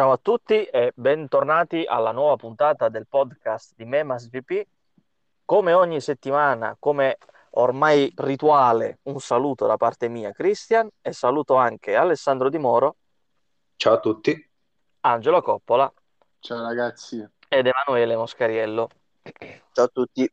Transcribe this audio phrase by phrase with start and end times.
[0.00, 4.66] Ciao a tutti e bentornati alla nuova puntata del podcast di Memas VP.
[5.44, 7.18] Come ogni settimana, come
[7.50, 12.96] ormai rituale, un saluto da parte mia, Cristian, e saluto anche Alessandro Di Moro.
[13.76, 14.50] Ciao a tutti.
[15.00, 15.92] Angelo Coppola.
[16.38, 17.22] Ciao ragazzi.
[17.46, 18.88] Ed Emanuele Moscariello.
[19.72, 20.32] Ciao a tutti.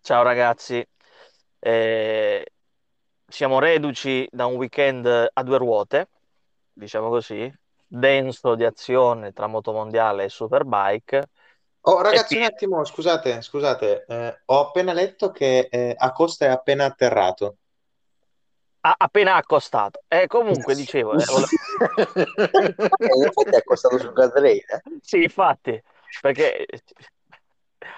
[0.00, 0.84] Ciao ragazzi.
[1.60, 2.46] Eh,
[3.28, 6.08] siamo reduci da un weekend a due ruote,
[6.72, 7.48] diciamo così,
[7.94, 11.28] denso di azione tra motomondiale e superbike.
[11.82, 12.38] Oh, ragazzi, e...
[12.38, 17.56] un attimo, scusate, scusate, eh, ho appena letto che eh, Acosta è appena atterrato.
[18.80, 20.02] Ha appena accostato.
[20.08, 21.12] E comunque dicevo...
[21.14, 21.24] Eh,
[23.16, 24.82] in effetti è accostato sul guardrail, eh?
[25.00, 25.80] Sì, infatti,
[26.20, 26.66] perché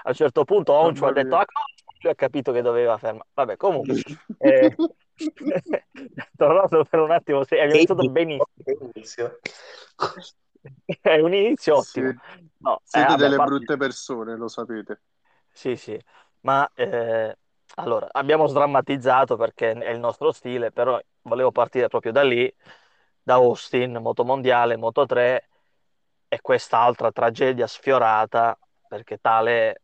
[0.03, 1.45] a un certo punto Oncio ha detto ah,
[2.09, 3.29] ha capito che doveva fermare.
[3.35, 3.95] Vabbè, comunque...
[5.17, 5.87] Eh...
[6.37, 8.47] Tornato per un attimo, è iniziato benissimo.
[11.01, 12.11] È un inizio ottimo.
[12.11, 12.51] Sì.
[12.59, 15.01] No, Siete eh, delle brutte persone, lo sapete.
[15.53, 15.99] Sì, sì,
[16.41, 17.37] ma eh,
[17.77, 22.53] allora abbiamo sdrammatizzato perché è il nostro stile, però volevo partire proprio da lì,
[23.23, 25.49] da Austin, Moto Mondiale, Moto 3
[26.29, 29.83] e quest'altra tragedia sfiorata perché tale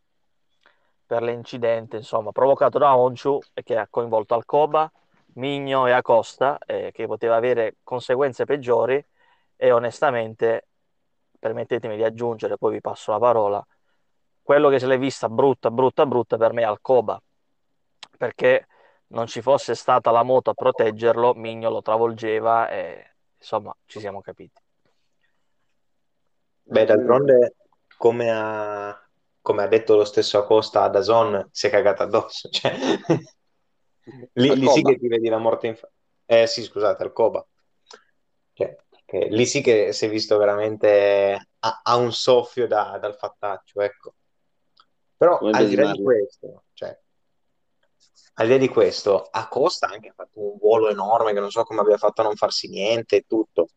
[1.06, 4.90] per l'incidente insomma provocato da Onchu e che ha coinvolto Alcoba,
[5.34, 9.04] Migno e Acosta eh, che poteva avere conseguenze peggiori
[9.56, 10.66] e onestamente
[11.38, 13.66] permettetemi di aggiungere, poi vi passo la parola,
[14.42, 17.20] quello che se l'è vista brutta, brutta, brutta per me è Alcoba,
[18.16, 18.66] perché
[19.08, 24.20] non ci fosse stata la moto a proteggerlo, Migno lo travolgeva e insomma ci siamo
[24.20, 24.60] capiti.
[26.64, 27.54] Beh, d'altronde,
[27.96, 29.08] come ha,
[29.40, 32.48] come ha detto lo stesso Acosta a Dazon, si è cagata addosso.
[32.50, 32.74] Cioè...
[34.34, 35.92] lì, lì sì che ti vedi la morte in faccia.
[36.24, 37.46] Eh sì, scusate, Alcoba.
[38.54, 43.16] Cioè, che lì sì che si è visto veramente a, a un soffio da, dal
[43.16, 44.14] fattaccio, ecco.
[45.16, 46.98] Però Come al di là di questo, cioè,
[48.34, 51.62] al di là di questo, Acosta anche ha fatto un volo enorme che non so
[51.64, 53.68] come abbia fatto a non farsi niente e tutto.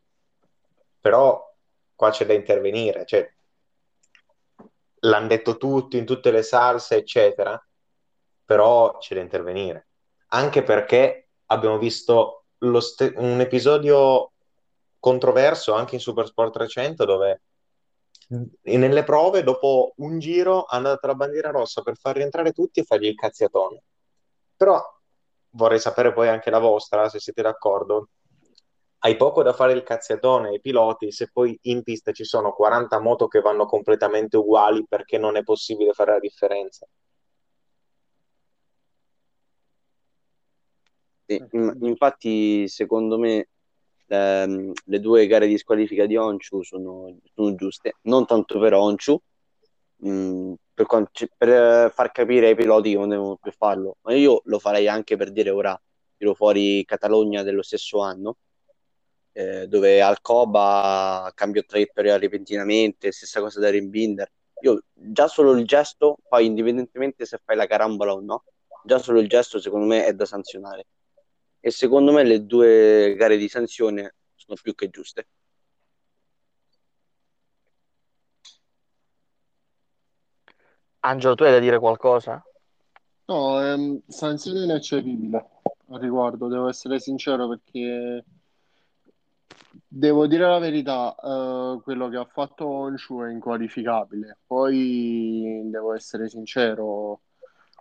[0.99, 1.53] Però
[1.93, 3.31] qua c'è da intervenire, cioè,
[5.01, 7.61] l'hanno detto tutti in tutte le salse, eccetera,
[8.43, 9.87] però c'è da intervenire.
[10.27, 12.45] Anche perché abbiamo visto
[12.79, 14.31] st- un episodio
[14.99, 17.41] controverso anche in Supersport 300 dove
[18.27, 22.83] nelle prove dopo un giro ha dato la bandiera rossa per far rientrare tutti e
[22.83, 23.83] fargli il cazziatone.
[24.55, 24.81] Però
[25.51, 28.09] vorrei sapere poi anche la vostra, se siete d'accordo.
[28.99, 32.99] Hai poco da fare il cazziatone ai piloti se poi in pista ci sono 40
[32.99, 36.87] moto che vanno completamente uguali perché non è possibile fare la differenza.
[41.27, 43.47] Infatti, secondo me
[44.07, 49.19] ehm, le due gare di squalifica di Onchu sono, sono giuste, non tanto per Onchu,
[49.97, 50.87] mh, mm, per,
[51.37, 55.15] per, far capire ai piloti che non devono più farlo, ma io lo farei anche
[55.17, 55.79] per dire ora,
[56.17, 58.37] tiro fuori Catalogna dello stesso anno,
[59.33, 64.31] eh, dove Alcoba cambiò traiettoria repentinamente, stessa cosa da Rimbinder.
[64.61, 68.43] Io già solo il gesto, poi indipendentemente se fai la carambola o no,
[68.83, 70.85] già solo il gesto secondo me è da sanzionare
[71.65, 75.27] e secondo me le due gare di sanzione sono più che giuste.
[80.99, 82.43] Angelo, tu hai da dire qualcosa?
[83.25, 85.49] No, ehm, sanzione ineccepibile
[85.89, 88.23] al riguardo, devo essere sincero perché
[89.87, 94.37] devo dire la verità, eh, quello che ha fatto Onshu è inqualificabile.
[94.45, 97.21] Poi devo essere sincero,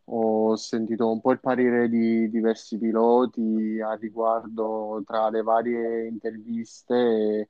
[0.06, 6.94] ho sentito un po' il parere di diversi piloti a riguardo tra le varie interviste
[6.94, 7.48] e,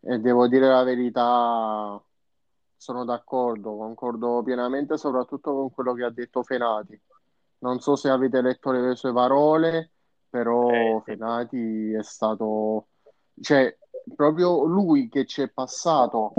[0.00, 2.02] e devo dire la verità,
[2.76, 6.98] sono d'accordo, concordo pienamente soprattutto con quello che ha detto Fenati.
[7.58, 9.90] Non so se avete letto le sue parole,
[10.30, 12.86] però eh, Fenati è stato,
[13.42, 13.76] cioè,
[14.14, 16.32] proprio lui che ci è passato,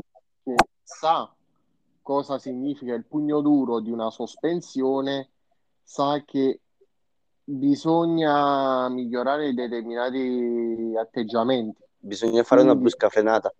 [0.43, 1.31] che sa
[2.01, 5.29] cosa significa il pugno duro di una sospensione
[5.91, 6.61] sa che
[7.43, 11.83] bisogna migliorare determinati atteggiamenti.
[11.97, 12.71] Bisogna fare Quindi...
[12.71, 13.53] una brusca frenata.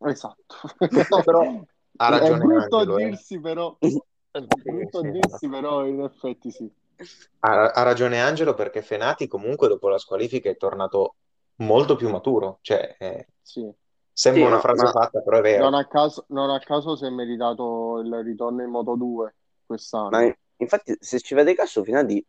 [0.00, 0.56] Esatto.
[1.24, 1.64] Però
[1.96, 2.36] ha ragione.
[2.36, 3.04] È brutto Angelo, eh.
[3.06, 3.76] dirsi, però.
[4.30, 6.70] È brutto sì, dirsi, però in effetti sì.
[7.40, 11.14] Ha, ha, ragione Angelo perché Fenati comunque dopo la squalifica è tornato
[11.56, 12.58] molto più maturo.
[12.60, 13.68] Cioè, eh, sì.
[14.12, 15.64] Sembra sì, una frase fatta, però è vero.
[15.64, 20.10] Non a, caso, non a caso si è meritato il ritorno in Moto 2 quest'anno.
[20.10, 22.24] Ma Infatti, se ci vede caso, Finati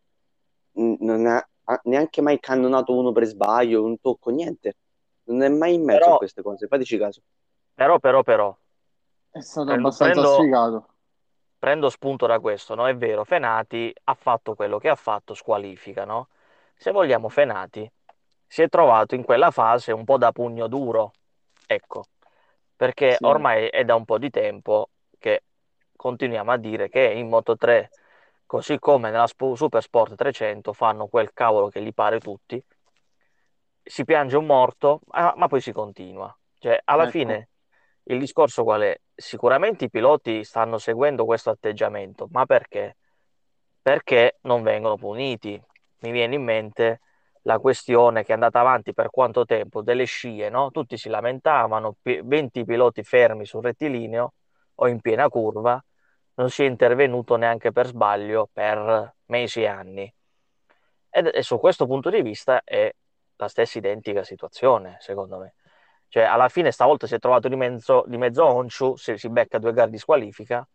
[0.74, 1.46] non ha
[1.84, 4.76] neanche mai cannonato uno per sbaglio, un tocco, niente.
[5.26, 6.16] Non è mai in mezzo Però...
[6.16, 7.22] a queste cose, fateci caso.
[7.76, 8.56] Però, però, però,
[9.32, 10.88] È stato prendo, abbastanza prendo- sfigato.
[11.58, 12.88] prendo spunto da questo, no?
[12.88, 16.30] È vero, Fenati ha fatto quello che ha fatto, squalifica, no?
[16.76, 17.90] Se vogliamo, Fenati
[18.48, 21.12] si è trovato in quella fase un po' da pugno duro,
[21.68, 22.06] ecco,
[22.76, 23.26] perché Sì.
[23.26, 24.90] ormai è da un po' di tempo
[25.20, 25.44] che
[25.96, 27.90] continuiamo a dire che in Moto 3,
[28.50, 32.60] così come nella Sp- Super Sport 300, fanno quel cavolo che gli pare tutti,
[33.84, 36.36] si piange un morto, ah, ma poi si continua.
[36.58, 37.12] Cioè, alla Ecco.
[37.12, 37.50] fine
[38.06, 39.00] il discorso qual è?
[39.14, 42.98] Sicuramente i piloti stanno seguendo questo atteggiamento, ma perché?
[43.84, 45.62] Perché non vengono puniti.
[46.00, 47.02] Mi viene in mente
[47.44, 50.72] la questione che è andata avanti per quanto tempo delle scie, no?
[50.72, 54.34] Tutti si lamentavano, pi- 20 piloti fermi sul rettilineo
[54.74, 55.80] o in piena curva,
[56.40, 60.14] non si è intervenuto neanche per sbaglio per mesi e anni.
[61.10, 62.90] Ed, e su questo punto di vista è
[63.36, 65.54] la stessa identica situazione, secondo me.
[66.08, 69.60] Cioè, alla fine stavolta si è trovato di mezzo, di mezzo Honshu, si, si becca
[69.60, 70.66] due gare di squalifica,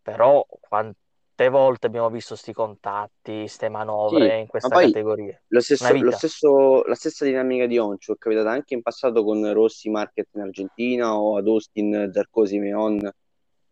[0.00, 5.40] però quante volte abbiamo visto sti contatti, ste manovre Sì, in ma questa poi categoria?
[5.48, 9.52] lo stesso, lo stesso- la stessa dinamica di Oncio è capitata anche in passato con
[9.52, 13.10] Rossi Market in Argentina o ad Austin Zarcosi Meon,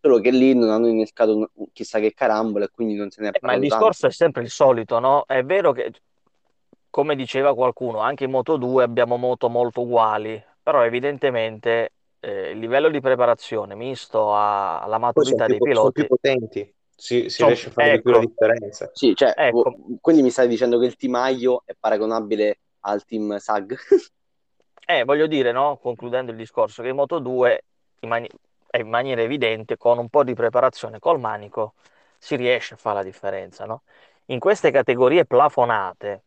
[0.00, 3.28] solo che lì non hanno innescato un- chissà che carambola e quindi non se ne
[3.30, 3.94] è Eh, ma il parlato tanto.
[3.94, 5.24] discorso è sempre il solito, no?
[5.26, 5.92] È vero che,
[6.90, 12.58] come diceva qualcuno, anche in Moto 2 abbiamo moto molto uguali, però evidentemente eh, il
[12.58, 17.28] livello di preparazione misto a- alla sono maturità più, dei sono più piloti, potenti, si,
[17.30, 18.90] si son- riesce a fare di più la ecco, differenza.
[18.92, 23.76] Sì, cioè, ecco, quindi mi stai dicendo che il Timaio è paragonabile al team SAG?
[24.86, 25.78] Eh, voglio dire, no?
[25.78, 27.62] Concludendo il discorso, che in Moto 2
[28.00, 28.28] in, mani-
[28.78, 31.74] in maniera evidente, con un po' di preparazione col manico,
[32.18, 33.82] si riesce a fare la differenza, no?
[34.26, 36.22] In queste categorie plafonate,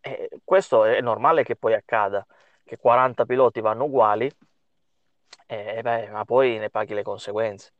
[0.00, 2.24] eh, questo è normale che poi accada,
[2.64, 4.30] che 40 piloti vanno uguali,
[5.46, 7.72] eh, beh, ma poi ne paghi le conseguenze.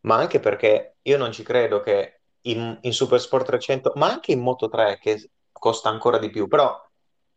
[0.00, 4.32] Ma anche perché io non ci credo che in, in Super Sport 300, ma anche
[4.32, 6.80] in Moto 3 che costa ancora di più, però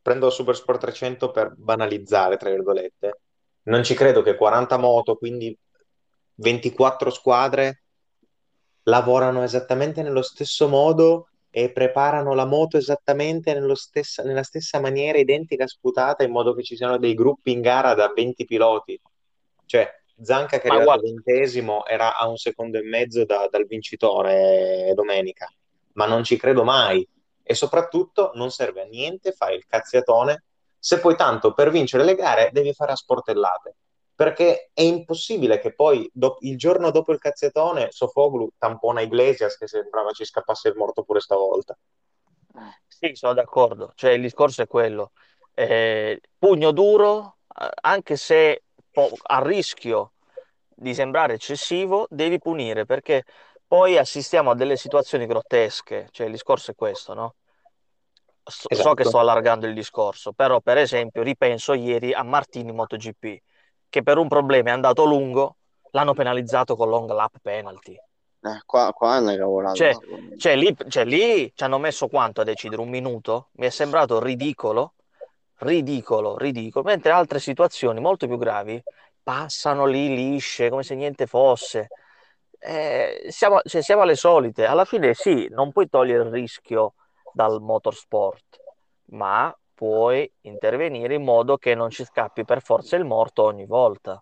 [0.01, 3.19] prendo il Super Sport 300 per banalizzare, tra virgolette,
[3.63, 5.57] non ci credo che 40 moto, quindi
[6.35, 7.83] 24 squadre,
[8.83, 15.17] lavorano esattamente nello stesso modo e preparano la moto esattamente nello stessa- nella stessa maniera,
[15.17, 18.99] identica, sputata, in modo che ci siano dei gruppi in gara da 20 piloti.
[19.65, 24.91] Cioè, Zanca che è arrivato ventesimo era a un secondo e mezzo da- dal vincitore
[24.93, 25.51] domenica,
[25.93, 27.07] ma non ci credo mai.
[27.41, 30.43] E soprattutto non serve a niente fare il cazziatone
[30.79, 33.75] se poi tanto per vincere le gare devi fare a sportellate.
[34.15, 39.67] Perché è impossibile che poi do- il giorno dopo il cazziatone Sofoglu tampona Iglesias che
[39.67, 41.77] sembrava ci scappasse il morto pure stavolta.
[42.87, 45.11] sì, sono d'accordo, cioè il discorso è quello.
[45.53, 47.37] Eh, pugno duro,
[47.81, 50.13] anche se po- a rischio
[50.69, 53.23] di sembrare eccessivo, devi punire perché
[53.67, 57.35] poi assistiamo a delle situazioni grottesche, cioè il discorso è questo, no?
[58.49, 59.03] So, so che Esatto.
[59.03, 63.37] sto allargando il discorso, però per esempio ripenso ieri a Martini MotoGP,
[63.89, 65.57] che per un problema è andato lungo,
[65.91, 67.93] l'hanno penalizzato con long lap penalty.
[68.41, 69.75] Eh, qua, qua è una cavolata.
[69.75, 69.97] Cioè,
[70.37, 72.81] cioè, lì, cioè, lì ci hanno messo quanto a decidere?
[72.81, 73.49] Un minuto?
[73.53, 74.93] Mi è sembrato ridicolo,
[75.57, 78.81] ridicolo, ridicolo, mentre altre situazioni molto più gravi
[79.21, 81.89] passano lì lisce, come se niente fosse.
[82.57, 84.65] Eh, siamo, cioè, siamo alle solite.
[84.65, 86.93] Alla fine sì, non puoi togliere il rischio
[87.39, 88.59] dal motorsport,
[89.11, 94.21] ma puoi intervenire in modo che non ci scappi per forza il morto ogni volta,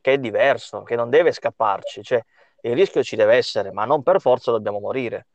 [0.00, 2.02] che è diverso, che non deve scapparci.
[2.02, 2.20] Cioè,
[2.62, 5.28] il rischio ci deve essere, ma non per forza dobbiamo morire.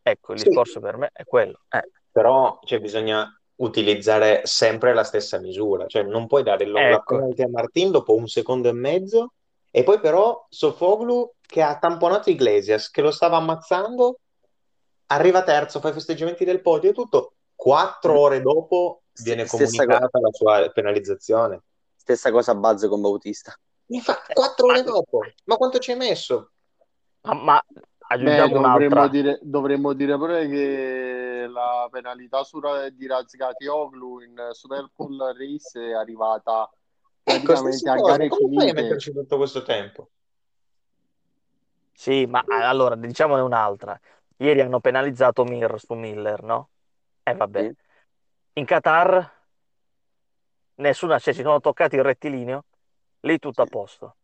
[0.00, 1.60] Ecco, il Sì, discorso per me è quello.
[1.68, 6.90] Eh, però cioè, bisogna utilizzare sempre la stessa misura, cioè non puoi dare il long
[6.90, 9.34] ecco, a Martin dopo un secondo e mezzo
[9.70, 14.18] e poi però Sofoglu che ha tamponato Iglesias che lo stava ammazzando
[15.06, 20.30] arriva terzo, fa i festeggiamenti del podio e tutto quattro ore dopo viene comunicata la
[20.32, 21.62] sua penalizzazione.
[21.96, 23.54] stessa cosa a Buzz con Bautista.
[23.86, 26.50] Eh, quattro ore dopo, ma quanto ci hai messo?
[27.22, 27.62] ma- ma
[28.16, 29.08] Beh, aggiungiamo dovremmo un'altra.
[29.08, 32.60] dire, dovremmo dire pure che la penalità su
[32.94, 36.70] di Razgatlioglu in Super Cool Race è arrivata
[37.22, 38.72] Ecco, praticamente stessa a cosa, gare come finite.
[38.72, 40.10] metterci tutto questo tempo?
[41.92, 43.98] Sì, ma ah, allora diciamone un'altra.
[44.36, 46.70] Ieri hanno penalizzato Mir su Miller, no?
[47.22, 47.72] E vabbè.
[48.54, 49.32] In Qatar
[50.76, 52.64] nessuna, cioè, si sono toccati il rettilineo,
[53.20, 54.16] lì tutto a posto.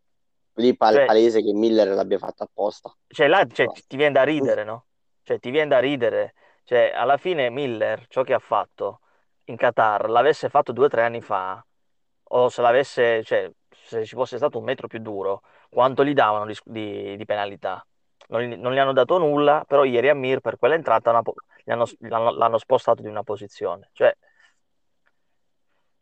[0.55, 2.95] Lì pal- Cioè, palese che Miller l'abbia fatto apposta.
[3.09, 4.87] cioè, là cioè, ti viene da ridere, no?
[5.23, 6.35] Cioè, ti viene da ridere.
[6.64, 9.00] Cioè, alla fine Miller, ciò che ha fatto
[9.45, 11.64] in Qatar, l'avesse fatto due o tre anni fa,
[12.33, 16.47] o se l'avesse, cioè, se ci fosse stato un metro più duro, quanto gli davano
[16.47, 17.85] di, di- di penalità?
[18.31, 21.35] Non gli, non gli hanno dato nulla, però ieri a Mir per quell'entrata po-
[21.67, 23.91] hanno- l'hanno l'hanno spostato di una posizione.
[23.93, 24.17] Cioè,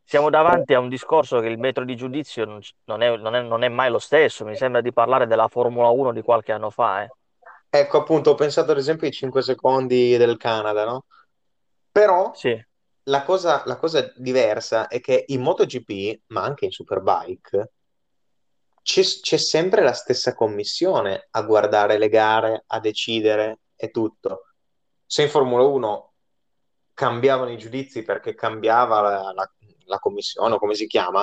[0.05, 2.45] siamo davanti a un discorso che il metro di giudizio
[2.85, 4.45] non è, non è- non è mai lo stesso.
[4.45, 7.09] Mi sembra di parlare della Formula 1 di qualche anno fa, eh.
[7.71, 11.05] Ecco, appunto, ho pensato ad esempio ai 5 secondi del Canada, no?
[11.91, 12.59] Però Sì,
[13.05, 17.73] la cosa, la cosa diversa è che in MotoGP, ma anche in Superbike,
[18.89, 24.47] c'è c'è sempre la stessa commissione a guardare le gare, a decidere e tutto.
[25.05, 26.13] Se in Formula 1
[26.95, 29.53] cambiavano i giudizi perché cambiava la, la-
[29.85, 31.23] la commissione o come si chiama,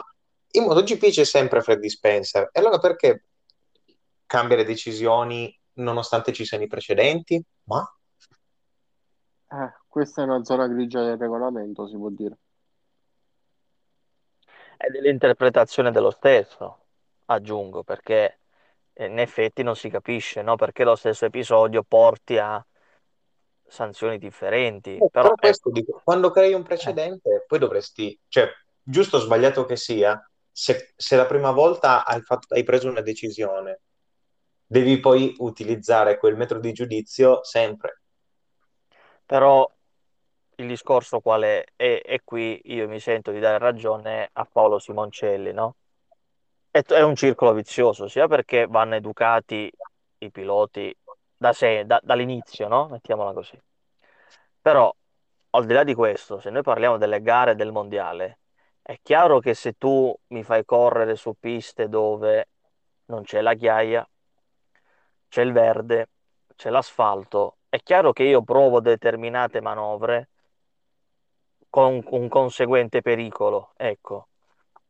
[0.51, 2.49] in MotoGP c'è sempre Freddy Spencer.
[2.51, 3.25] E allora perché
[4.27, 7.43] cambia le decisioni nonostante ci siano i precedenti?
[7.63, 7.83] Ma
[9.49, 12.37] Eh, questa è una zona grigia del regolamento, si può dire.
[14.77, 16.84] è dell'interpretazione dello stesso,
[17.25, 18.39] aggiungo, perché
[18.97, 20.55] in effetti non si capisce, no?
[20.55, 22.65] Perché lo stesso episodio porti a
[23.67, 24.95] sanzioni differenti.
[24.97, 28.49] Eh, Però questo dico, quando crei un eh, precedente, poi dovresti, cioè,
[28.81, 30.19] giusto o sbagliato che sia,
[30.51, 33.81] se, se la prima volta hai fatto- hai preso una decisione,
[34.65, 38.01] devi poi utilizzare quel metro di giudizio sempre.
[39.25, 39.69] però
[40.57, 41.63] il discorso qual è?
[41.75, 45.75] E, e qui io mi sento di dare ragione a Paolo Simoncelli, no?
[46.75, 49.71] È, un circolo vizioso, sia perché vanno educati
[50.17, 50.93] i piloti
[51.37, 52.89] da sé, da- dall'inizio, no?
[52.89, 53.57] Mettiamola così.
[54.59, 54.93] Però,
[55.51, 58.39] al di là di questo, se noi parliamo delle gare del mondiale,
[58.81, 62.49] è chiaro che se tu mi fai correre su piste dove
[63.05, 64.05] non c'è la ghiaia,
[65.29, 66.09] c'è il verde,
[66.57, 70.27] c'è l'asfalto, è chiaro che io provo determinate manovre
[71.69, 73.71] con un conseguente pericolo.
[73.77, 74.27] Ecco,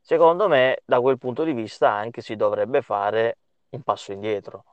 [0.06, 4.64] secondo me, da quel punto di vista anche si dovrebbe fare un passo indietro.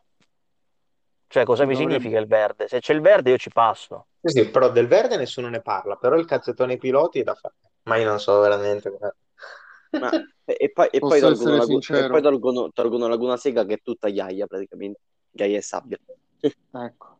[1.27, 1.75] Cioè, cosa mi dovrebbe.
[1.75, 2.69] significa il verde?
[2.69, 4.07] Se c'è il verde io ci passo.
[4.21, 7.35] Sì, sì, però del verde nessuno ne parla, però il cazzettone ai piloti è da
[7.35, 7.55] fare.
[7.85, 8.91] Ma io non so veramente.
[9.97, 12.09] Ma, e, e poi, e poi Posso tolgono, essere la, gu- e sincero?
[12.09, 15.99] poi tolgono, tolgono Laguna Seca che è tutta ghiaia praticamente, ghiaia e sabbia.
[16.73, 17.19] Ecco.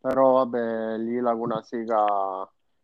[0.00, 2.04] Però vabbè, lì Laguna Seca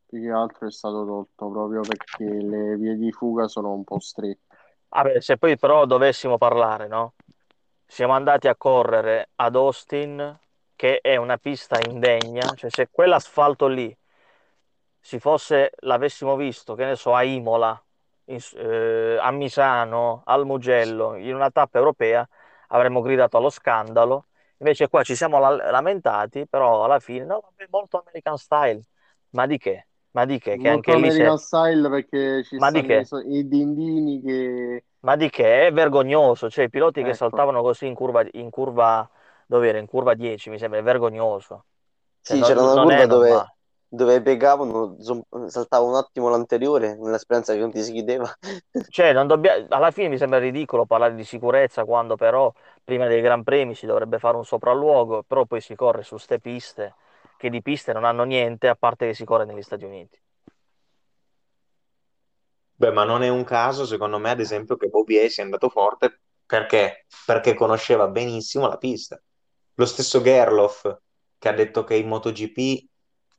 [0.09, 4.01] più che altro è stato tolto proprio perché le vie di fuga sono un po'
[4.01, 4.57] strette.
[4.89, 7.15] Vabbè, se poi però dovessimo parlare, no?
[7.87, 10.39] Siamo andati a correre ad Austin,
[10.77, 13.97] che è una pista indegna, cioè se quell'asfalto lì
[15.01, 17.81] si fosse, l'avessimo visto, che ne so, a Imola,
[18.27, 22.29] in- eh, a Misano, al Mugello, in una tappa europea,
[22.69, 24.27] avremmo gridato allo scandalo.
[24.59, 28.83] Invece qua ci siamo la- lamentati, però alla fine, no, vabbè, molto American style.
[29.31, 29.88] Ma di che?
[30.13, 30.57] Ma di che?
[30.59, 31.27] Che anche lì se...
[31.27, 33.09] American style perché ci Ma di stanno i, che?
[33.29, 34.85] i dindini che...
[35.01, 35.67] Ma di che?
[35.69, 36.51] È vergognoso.
[36.51, 39.09] Cioè, i piloti che Ecco, saltavano così in curva, in curva,
[39.47, 39.79] dove era?
[39.79, 41.67] In curva 10, mi sembra, è vergognoso.
[42.23, 43.57] Cioè, Sì, non, c'era una non curva dove, normale.
[43.89, 44.97] dove piegavano,
[45.49, 48.31] saltava un attimo l'anteriore nella speranza che non ti si chiudeva.
[48.91, 52.51] Cioè, non dobbia- alla fine mi sembra ridicolo parlare di sicurezza quando però
[52.83, 56.41] prima dei Gran Premi si dovrebbe fare un sopralluogo, però poi si corre su ste
[56.41, 56.95] piste
[57.39, 60.21] che di piste non hanno niente a parte che si corre negli Stati Uniti.
[62.75, 66.21] Beh, ma non è un caso, secondo me, ad esempio, che Bobby sia andato forte
[66.47, 67.07] perché?
[67.25, 69.21] Perché conosceva benissimo la pista.
[69.75, 70.89] Lo stesso Gerloff
[71.39, 72.89] che ha detto che in MotoGP,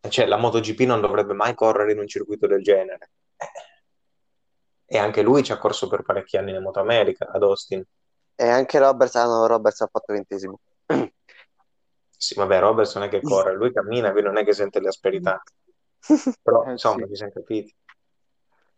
[0.10, 3.12] cioè la MotoGP non dovrebbe mai correre in un circuito del genere.
[3.38, 3.48] Eh,
[4.86, 7.84] E anche lui ci ha corso per parecchi anni in Moto America, ad Austin.
[8.36, 10.60] E anche Roberts, ah no, Roberts ha fatto ventesimo.
[12.22, 14.90] Sì, vabbè, Roberts non è che corre, lui cammina, quindi non è che sente le
[14.90, 15.42] asperità.
[16.44, 17.12] Però, eh insomma, sì.
[17.12, 17.76] ci siamo capiti.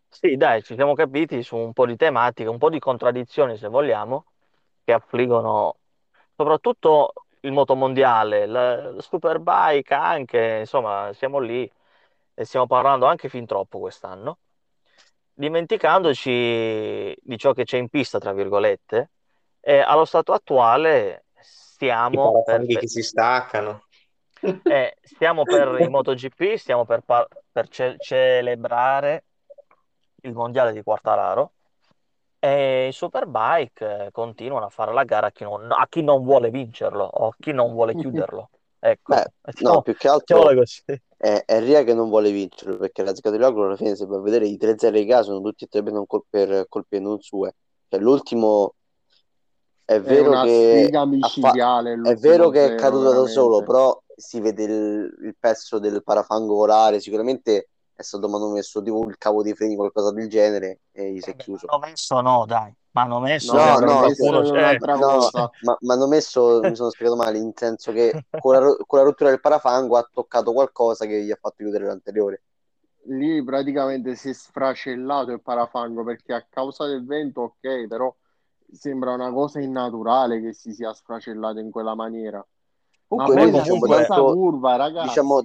[0.08, 3.66] Sì, dai, ci siamo capiti su un po' di tematiche, un po' di contraddizioni, se
[3.66, 4.26] vogliamo,
[4.84, 5.78] che affliggono
[6.36, 11.68] soprattutto il motomondiale, la la Superbike anche, insomma, siamo lì
[12.34, 14.38] e stiamo parlando anche fin troppo quest'anno,
[15.34, 19.10] dimenticandoci di ciò che c'è in pista, tra virgolette,
[19.60, 21.24] e allo stato attuale
[21.86, 23.84] stiamo per, che si staccano.
[24.40, 29.24] eh, stiamo per in MotoGP, stiamo per, par- per ce- celebrare
[30.22, 31.52] il mondiale di Quartararo
[32.38, 36.22] e i Superbike eh, continuano a fare la gara a chi non, a chi non
[36.24, 38.50] vuole vincerlo o a chi non vuole chiuderlo.
[38.84, 40.50] Ecco, Beh, no, mettiamo- più che altro
[41.16, 44.20] è, è Ria che non vuole vincere perché la Zgatologlu alla fine se va a
[44.20, 47.20] vedere i 3-0 di casa sono tutti e tre per, non col- per colpe non
[47.20, 47.54] sue.
[47.88, 48.74] Cioè, l'ultimo
[49.84, 53.26] è È vero una che sfiga ha fa- micidiale è vero che è caduto da
[53.26, 53.62] solo, veramente.
[53.62, 57.00] però si vede il, il pezzo del parafango volare.
[57.00, 61.30] Sicuramente è stato manomesso tipo il cavo dei freni, qualcosa del genere, e gli si
[61.30, 61.70] è Eh chiuso.
[61.70, 64.40] manomesso no, dai, manomesso No, No, sembra no, qualcuno...
[64.40, 68.54] è un'altra No, ma mi hanno messo, mi sono spiegato male, in senso che con
[68.54, 72.42] la, con la rottura del parafango ha toccato qualcosa che gli ha fatto chiudere l'anteriore.
[73.06, 78.12] Lì praticamente si è sfracellato il parafango perché a causa del vento, ok, però
[78.72, 82.38] sembra una cosa innaturale che si sia sfracellato in quella maniera.
[82.38, 82.46] Ma
[83.26, 85.40] Comunque poi noi la diciamo comunque- stessa tanto, curva, ragazzi, diciamo,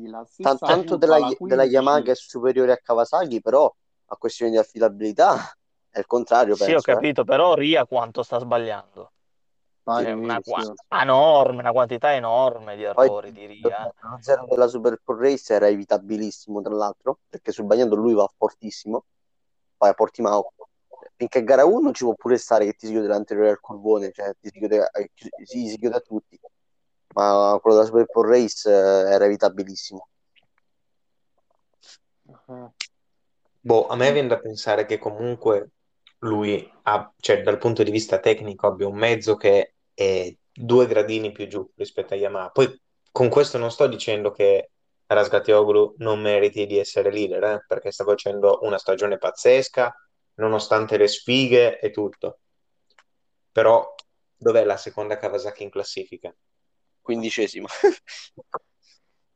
[0.57, 1.69] tanto curva, della, la della 15.
[1.69, 3.73] Yamaha che è superiore a Kawasaki, però
[4.09, 5.35] a questione di affidabilità
[5.89, 6.89] è il contrario, sì, ho penso.
[6.89, 6.93] eh.
[6.93, 9.11] capito, però Ria quanto sta sbagliando?
[9.83, 10.75] Cioè, una qua- Parecchio.
[10.89, 13.87] enorme, una quantità enorme di Poi errori di Ria.
[13.87, 13.93] eh.
[14.01, 18.29] lo zero della Super Pro Race era evitabilissimo, tra l'altro, perché sul bagnato lui va
[18.37, 19.05] fortissimo,
[19.77, 20.51] poi a Portimao.
[21.17, 24.31] Finché gara 1 ci può pure stare che ti si chiude l'anteriore al curvone, cioè
[24.39, 25.11] ti si chiude, eh,
[25.43, 26.39] si, si chiude a tutti,
[27.15, 30.07] ma quello della Super Pro Race eh, era evitabilissimo.
[32.47, 32.71] Eh,
[33.59, 35.71] Boh, a me viene da pensare che comunque
[36.19, 41.31] lui ha, cioè dal punto di vista tecnico abbia un mezzo che è due gradini
[41.31, 42.49] più giù rispetto a Yamaha.
[42.51, 42.81] Poi
[43.11, 44.71] con questo non sto dicendo che
[45.07, 49.93] Razgatlioglu non meriti di essere leader, eh, perché sta facendo una stagione pazzesca,
[50.37, 52.39] nonostante le sfighe e tutto.
[53.51, 53.93] Però
[54.35, 56.35] dov'è la seconda Kawasaki in classifica?
[57.01, 57.67] Quindicesimo.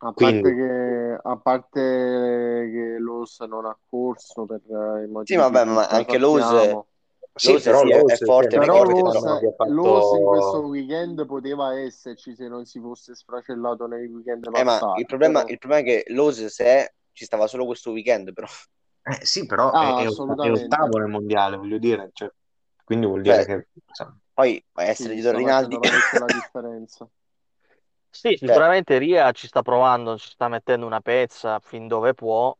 [0.04, 5.36] A parte che, a parte che Lowe's non ha corso per eh, i motivi Sì,
[5.36, 6.86] vabbè, ma anche Lowe's-.
[7.34, 12.36] Sì, Lowe's però sì, è- forte, cioè, Però abbia fatto- in questo weekend poteva esserci
[12.36, 15.00] se non si fosse sfracellato nei weekend Eh, ma passati.
[15.02, 18.34] il problema, però- il problema è che Lowe's se è, ci stava solo questo weekend,
[18.34, 18.48] però.
[19.04, 22.30] Eh, sì, però Ah, è, è ottavo nel mondiale, voglio dire, cioè,
[22.84, 25.78] quindi vuol dire Cioè, che insomma, Poi essere dietro sta Rinaldi.
[26.20, 27.10] la differenza.
[28.14, 32.56] Sì, sicuramente Ria ci sta provando, ci sta mettendo una pezza fin dove può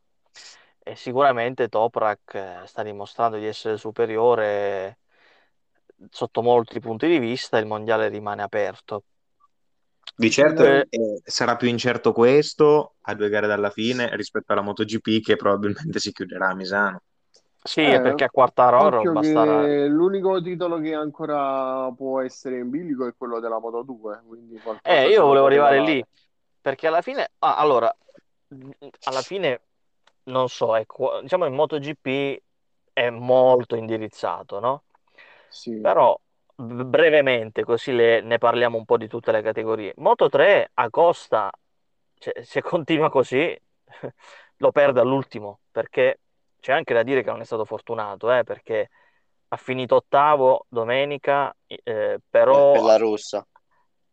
[0.78, 4.98] e sicuramente Toprak eh, sta dimostrando di essere superiore
[6.10, 9.04] sotto molti punti di vista, il mondiale rimane aperto.
[10.14, 14.62] Di certo Eh, eh, sarà più incerto questo a due gare dalla fine rispetto alla
[14.62, 17.00] MotoGP che probabilmente si chiuderà a Misano.
[17.64, 19.86] Sì, Eh, perché a Quartararo Occhio basterà...
[19.86, 24.94] l'unico titolo che ancora può essere in bilico è quello della Moto 2, quindi qualcosa
[24.94, 26.04] Eh, ce io volevo arrivare lì,
[26.60, 27.94] perché alla fine, ah, allora,
[29.04, 29.60] alla fine,
[30.24, 32.42] non so, ecco, diciamo il MotoGP
[32.92, 34.82] è molto indirizzato, no?
[35.48, 35.78] Sì.
[35.78, 36.18] Però
[36.54, 39.92] brevemente, così le- ne parliamo un po' di tutte le categorie.
[39.96, 41.50] Moto 3 a Costa,
[42.18, 43.56] cioè, se continua così,
[44.58, 46.20] lo perde all'ultimo, perché
[46.60, 48.88] c'è anche da dire che non è stato fortunato, eh, perché
[49.48, 53.46] ha finito ottavo domenica, eh, per, però per la rossa.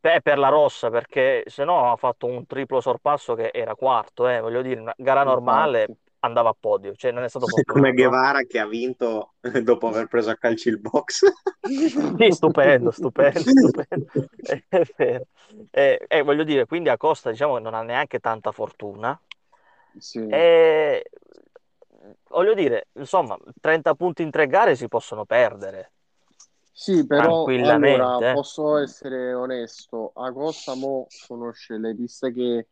[0.01, 4.29] Beh, per la rossa, perché se no ha fatto un triplo sorpasso che era quarto,
[4.29, 5.91] eh, voglio dire, una gara normale.
[6.19, 7.93] Andava a podio, cioè non è stato Come fortunato.
[7.93, 11.25] Guevara che ha vinto dopo aver preso a calci il box.
[11.61, 14.11] Sì, stupendo, stupendo, stupendo.
[14.67, 15.25] È vero.
[15.71, 19.19] Eh, eh, voglio dire, quindi Acosta diciamo che non ha neanche tanta fortuna.
[19.97, 20.25] Sì.
[20.27, 21.09] E
[22.29, 25.91] voglio dire, insomma, 30 punti in tre gare si possono perdere.
[26.71, 28.33] Sì, però Tranquillamente, allora eh.
[28.33, 32.67] posso essere onesto, Acosta mo conosce le piste che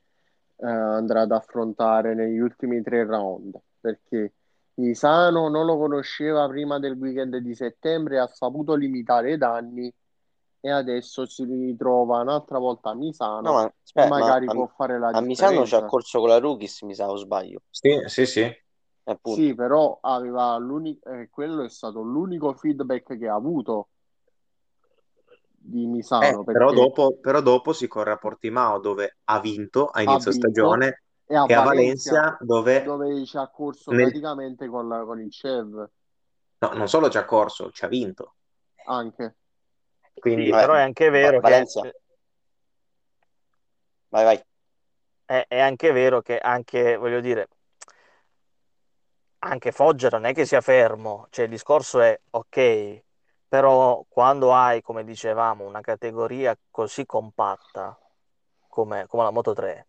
[0.57, 4.33] eh, andrà ad affrontare negli ultimi tre round, perché
[4.75, 9.91] Misano non lo conosceva prima del weekend di settembre, ha saputo limitare i danni
[10.59, 14.51] e adesso si ritrova un'altra volta a Misano No, ma e aspetta, ma magari a,
[14.51, 15.87] può fare la a Misano c'ha differenza.
[15.87, 17.61] corso con la Rookies, mi sa, o sbaglio.
[17.69, 18.55] Sì, sì, sì.
[19.03, 19.39] Appunto.
[19.39, 23.87] Sì, però aveva l'unico, eh, quello è stato l'unico feedback che ha avuto
[25.57, 25.85] di
[26.19, 30.01] Eh, Misano, però, perché dopo, però dopo si corre a Portimao dove ha vinto a
[30.05, 33.95] ha inizio vinto stagione e a e a Valencia Valencia dove dove ci ha corso
[33.95, 35.89] nel- praticamente con, la- con il CEV
[36.61, 38.35] no, non solo ci ha corso, ci ha vinto.
[38.85, 39.35] anche.
[40.33, 41.87] Sì, Quindi Vabbè, però è anche Va- vero che Valencia,
[44.11, 44.43] vai, vai.
[45.25, 47.47] è, è anche vero che anche, voglio dire,
[49.39, 53.03] anche Foggia non è che sia fermo, cioè il discorso è ok,
[53.47, 57.97] però quando hai, come dicevamo, una categoria così compatta
[58.67, 59.87] come, come la Moto 3,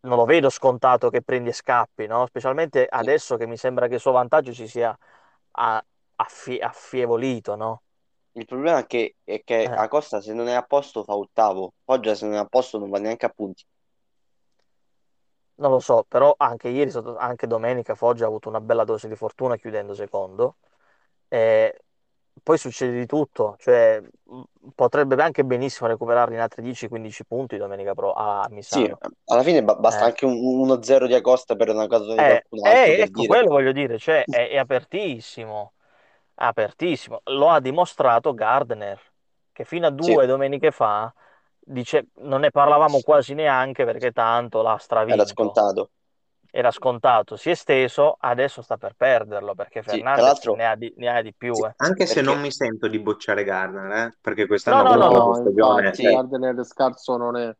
[0.00, 2.26] non lo vedo scontato che prendi e scappi, no?
[2.26, 4.96] Specialmente adesso che mi sembra che il suo vantaggio si sia
[5.52, 5.84] a-
[6.16, 7.82] affie- affievolito, no?
[8.36, 11.74] Il problema è che, è che Eh, Acosta se non è a posto fa ottavo,
[11.84, 13.64] Foggia se non è a posto non va neanche a punti.
[15.56, 19.14] non lo so, però anche ieri, anche domenica, Foggia ha avuto una bella dose di
[19.16, 20.56] fortuna chiudendo secondo.
[21.28, 21.82] E
[22.42, 24.42] poi succede di tutto, cioè mh,
[24.74, 29.02] potrebbe anche benissimo recuperare in altri 10-15 punti domenica Pro a Sì, Misano.
[29.26, 30.06] alla fine ba- basta Eh.
[30.06, 33.24] anche un 1-0 di Acosta per una caduta di Eh, qualcun altro, eh, ecco, dire.
[33.24, 35.74] quello voglio dire, cioè è, è apertissimo,
[36.36, 37.20] apertissimo.
[37.26, 39.00] Lo ha dimostrato Gardner,
[39.52, 41.12] che fino a Sì, due domeniche fa
[41.60, 45.24] dice, non ne parlavamo quasi neanche perché tanto l'ha era stravinto.
[45.24, 45.90] scontato.
[46.56, 50.76] Era scontato, si è steso, adesso sta per perderlo perché Sì, Fernandez l'altro, ne ha
[50.76, 51.52] di, ne ha di più.
[51.52, 51.74] Sì, eh.
[51.78, 54.98] anche se perché non mi sento di bocciare Gardner, eh, perché No, quest'anno no, no,
[54.98, 55.80] la No, stagione...
[55.80, 57.52] infatti, sì, Gardner scarso non è.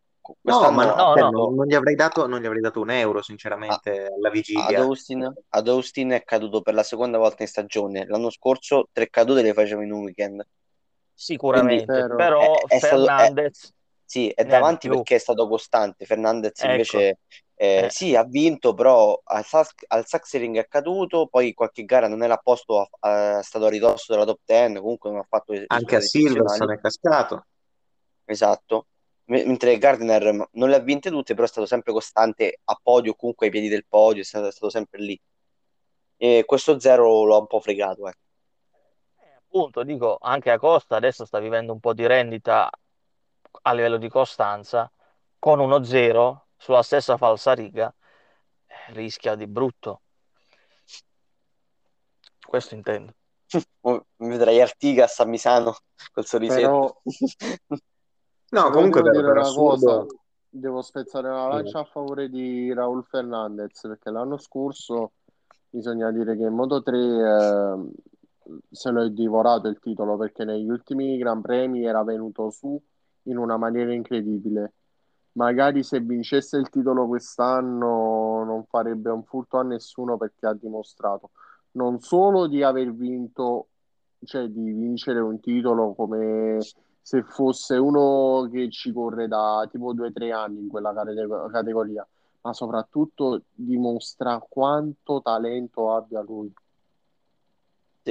[0.43, 2.91] No, ma No, cioè, no, non, non gli avrei dato, non gli avrei dato un
[2.91, 4.81] euro, sinceramente, alla ad vigilia.
[4.81, 8.07] Austin, ad Austin è caduto per la seconda volta in stagione.
[8.07, 10.37] L'anno scorso tre cadute le faceva in un weekend.
[10.37, 10.47] Quindi
[11.13, 12.15] sicuramente, Vero.
[12.15, 13.73] però è, è stato, è- Fernandez
[14.07, 16.05] sì, è davanti perché è stato costante.
[16.05, 17.19] Fernandez Ecco, invece eh,
[17.65, 19.45] eh, sì, ha vinto, però al,
[19.89, 23.67] al Sachsenring è caduto, poi qualche gara non era a posto, a- a- è stato
[23.67, 27.47] a ridosso della top 10, comunque non ha fatto Anche a Silverstone è cascato.
[28.27, 28.87] Esatto.
[29.27, 32.79] Me- Mentre Gardner m- non le ha vinte tutte, però è stato sempre costante a
[32.83, 35.21] podio, comunque ai piedi del podio, è stato, è stato sempre lì.
[36.17, 38.19] E questo zero lo ha un po' fregato, ecco.
[39.19, 42.71] eh, appunto, dico, anche Acosta adesso sta vivendo un po' di rendita
[43.63, 44.91] a livello di costanza,
[45.39, 47.95] con uno 0 sulla stessa falsariga,
[48.89, 50.01] rischia di brutto.
[52.47, 53.13] Questo intendo.
[53.83, 55.77] Oh, Vedrai Artigas a Misano
[56.13, 57.03] col sorrisetto.
[57.05, 57.77] Però,
[58.55, 60.07] No, comunque devo per una cosa, assurdo...
[60.49, 65.13] devo spezzare una lancia a favore di Raul Fernandez, perché l'anno scorso
[65.69, 67.91] bisogna dire che in Moto3 eh,
[68.71, 72.81] se lo è divorato il titolo, perché negli ultimi Gran Premi era venuto su
[73.23, 74.75] in una maniera incredibile.
[75.35, 81.31] Magari se vincesse il titolo quest'anno non farebbe un furto a nessuno perché ha dimostrato
[81.75, 83.69] non solo di aver vinto,
[84.25, 86.59] cioè di vincere un titolo come
[87.01, 91.27] se fosse uno che ci corre da tipo due o tre anni in quella cate-
[91.51, 92.07] categoria,
[92.43, 96.53] ma soprattutto dimostra quanto talento abbia lui.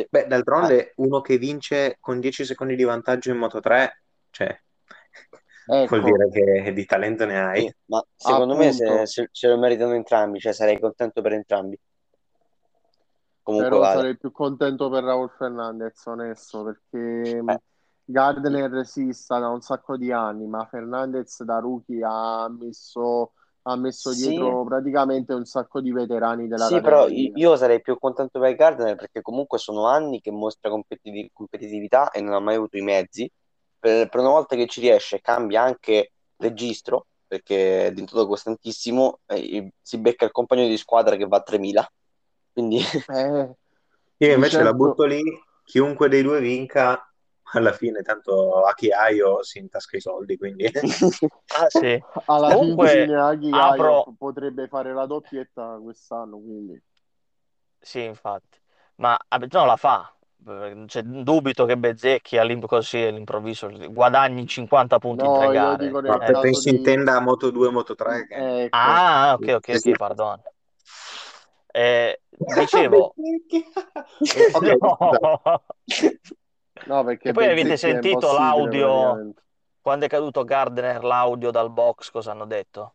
[0.10, 4.60] Beh, d'altronde uno che vince con 10 secondi di vantaggio in Moto 3, cioè,
[5.88, 7.66] vuol Ecco, dire che di talento ne hai.
[7.66, 11.34] sì, ma secondo me se, appunto, se- se lo meritano entrambi, cioè sarei contento per
[11.34, 11.78] entrambi.
[13.44, 14.04] Comunque però vada.
[14.04, 17.58] sarei più contento per Raul Fernandez, onesto, perché Eh,
[18.04, 23.76] Gardner sì, sta da un sacco di anni, ma Fernandez da rookie ha messo, ha
[23.76, 28.40] messo sì, dietro praticamente un sacco di veterani della sì, però io sarei più contento
[28.40, 32.78] per Gardner perché comunque sono anni che mostra competiti- competitività e non ha mai avuto
[32.78, 33.30] i mezzi.
[33.84, 39.74] Per, per una volta che ci riesce, cambia anche registro perché è diventato costantissimo, e
[39.82, 41.92] si becca il compagno di squadra che va a 3000.
[42.54, 43.56] Quindi Eh,
[44.20, 45.22] Io invece la certo, butto lì,
[45.66, 47.14] chiunque dei due vinca,
[47.56, 50.64] alla fine tanto a chi hai o si intasca i soldi, quindi...
[51.56, 52.02] Ah sì.
[52.26, 56.82] alla Comunque fine Aghi apro, potrebbe fare la doppietta quest'anno, quindi
[57.80, 58.58] sì, infatti,
[58.96, 59.18] ma
[59.52, 60.13] no, la fa.
[60.48, 65.88] Eh, Cioè, dubito che Bezzecchi così all'improvviso guadagni 50 punti in tre no, gare.
[65.88, 65.92] Eh.
[65.92, 66.76] caso penso di...
[66.78, 68.64] intenda Moto 2 Moto 3 che...
[68.64, 70.42] Ecco, Ah, ok, ok, ok, pardon.
[71.76, 73.14] Eh, dicevo,
[74.80, 75.62] no.
[76.86, 79.42] no, perché Che poi avete sentito l'audio praticamente.
[79.82, 82.94] quando è caduto Gardner, l'audio dal box, cosa hanno detto?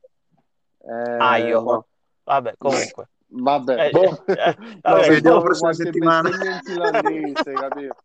[0.81, 1.61] Eh, Aio.
[1.63, 1.87] no.
[2.23, 3.09] Vabbè, comunque.
[3.31, 4.25] Vabbè, Eh, Boh.
[4.27, 6.31] eh, Lo vabbè, vediamo pensavo la prossima qualche settimana.
[6.31, 7.97] bestemmia in finlandese, capito?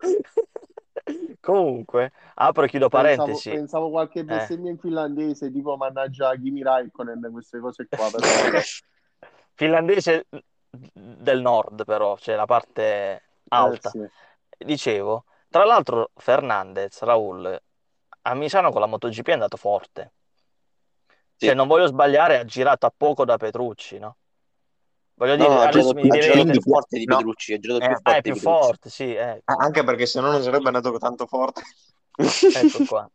[1.40, 3.50] Comunque, apro e chiudo Pensavo, parentesi.
[3.50, 4.24] pensavo qualche Eh.
[4.24, 8.26] bestemmia in finlandese, tipo mannaggia Kimi Raikkonen, queste cose qua, però.
[9.54, 10.26] Finlandese
[10.70, 13.90] del nord, però, cioè la parte Eh alta.
[13.90, 14.04] sì.
[14.58, 17.60] Dicevo, tra l'altro Fernandez, Raul,
[18.22, 20.12] a Misano con la MotoGP è andato forte.
[21.36, 21.54] Cioè, Sì.
[21.54, 24.16] non voglio sbagliare, ha girato a poco da Petrucci, no?
[25.20, 26.50] Voglio No, dire, ha adesso mi ha devi girato dire...
[26.52, 27.16] più forte di No.
[27.16, 29.52] Petrucci, ha girato Eh, più Ah, forte è più forte, sì, ecco.
[29.60, 31.60] Anche perché se no non sarebbe andato tanto forte.
[32.54, 33.10] Ecco qua.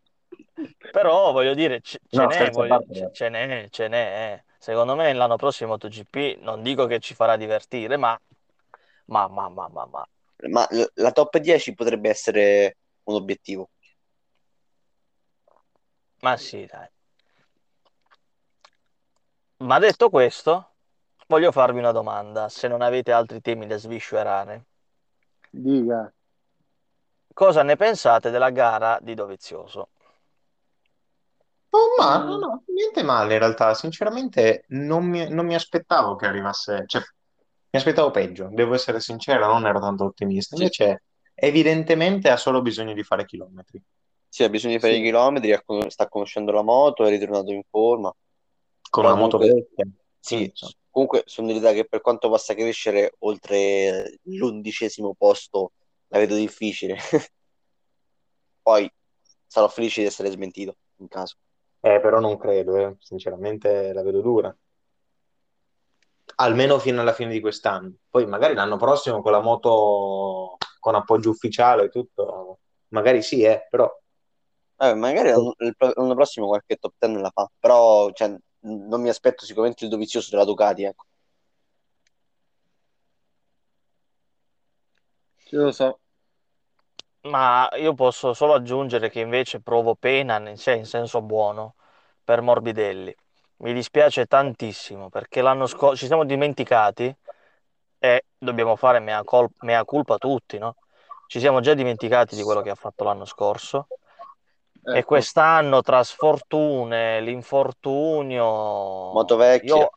[0.91, 2.93] Però voglio dire, ce, ce No, n'è, voglio- parte.
[2.93, 4.33] ce, ce n'è, ce n'è.
[4.33, 4.43] eh.
[4.59, 8.15] Secondo me l'anno prossimo MotoGP non dico che ci farà divertire, ma,
[9.05, 10.07] ma, ma, ma, ma, ma.
[10.49, 13.69] Ma la top 10 potrebbe essere un obiettivo.
[16.19, 16.87] Ma sì, dai.
[19.57, 20.74] Ma detto questo,
[21.27, 24.65] voglio farvi una domanda, se non avete altri temi da sviscerare.
[25.49, 26.11] Dica.
[27.33, 29.89] Cosa ne pensate della gara di Dovizioso?
[31.69, 32.27] Oh, ma Mm.
[32.27, 33.73] no, no, niente male in realtà.
[33.73, 39.47] Sinceramente non mi, non mi aspettavo che arrivasse, cioè mi aspettavo peggio, devo essere sincero,
[39.47, 40.55] non ero tanto ottimista.
[40.55, 40.61] Sì.
[40.61, 43.81] Invece evidentemente ha solo bisogno di fare chilometri.
[44.29, 44.99] Sì, ha bisogno di fare Sì.
[44.99, 45.57] i chilometri,
[45.89, 48.13] sta conoscendo la moto, è ritornato in forma.
[48.89, 49.85] Con Però una moto comunque- vecchia.
[50.17, 50.71] Sì, insomma.
[50.95, 55.73] Comunque sono dell'idea che per quanto possa crescere oltre l'undicesimo posto,
[56.07, 56.95] la vedo difficile.
[58.63, 58.89] Poi
[59.45, 61.35] sarò felice di essere smentito in caso.
[61.81, 62.95] Eh, però non credo, eh.
[62.99, 64.55] Sinceramente la vedo dura.
[66.35, 67.95] Almeno fino alla fine di quest'anno.
[68.09, 73.67] Poi magari l'anno prossimo con la moto con appoggio ufficiale e tutto, magari sì, eh,
[73.69, 73.91] però
[74.77, 78.33] Vabbè, magari l'anno, prossimo qualche top 10 la fa, però cioè,
[78.65, 81.05] non mi aspetto sicuramente il dovizioso della Ducati, ecco.
[85.43, 85.99] Chi lo so.
[87.21, 91.75] Ma io posso solo aggiungere che invece provo pena, in cioè, in senso buono,
[92.23, 93.15] per Morbidelli.
[93.57, 97.15] Mi dispiace tantissimo perché l'anno scorso ci siamo dimenticati
[97.99, 100.75] e dobbiamo fare mea, col- mea culpa tutti, no?
[101.27, 103.87] Ci siamo già dimenticati di quello che ha fatto l'anno scorso
[104.85, 105.07] e Ecco.
[105.07, 108.43] quest'anno tra sfortune, l'infortunio...
[109.13, 109.75] Moto vecchia.
[109.75, 109.89] Io,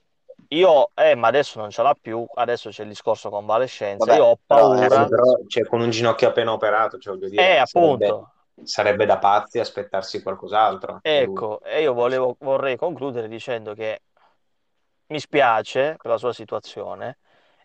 [0.48, 4.05] io, eh, ma adesso non ce l'ha più, adesso c'è il discorso convalescenza.
[4.05, 5.07] Vabbè, Io ho però, Eh, paura...
[5.07, 8.33] però cioè, con un ginocchio appena operato, cioè, voglio dire, Eh, sarebbe, appunto.
[8.62, 11.01] sarebbe da pazzi aspettarsi qualcos'altro.
[11.03, 14.03] Ecco, e io volevo, vorrei concludere dicendo che
[15.09, 17.18] mi spiace per la sua situazione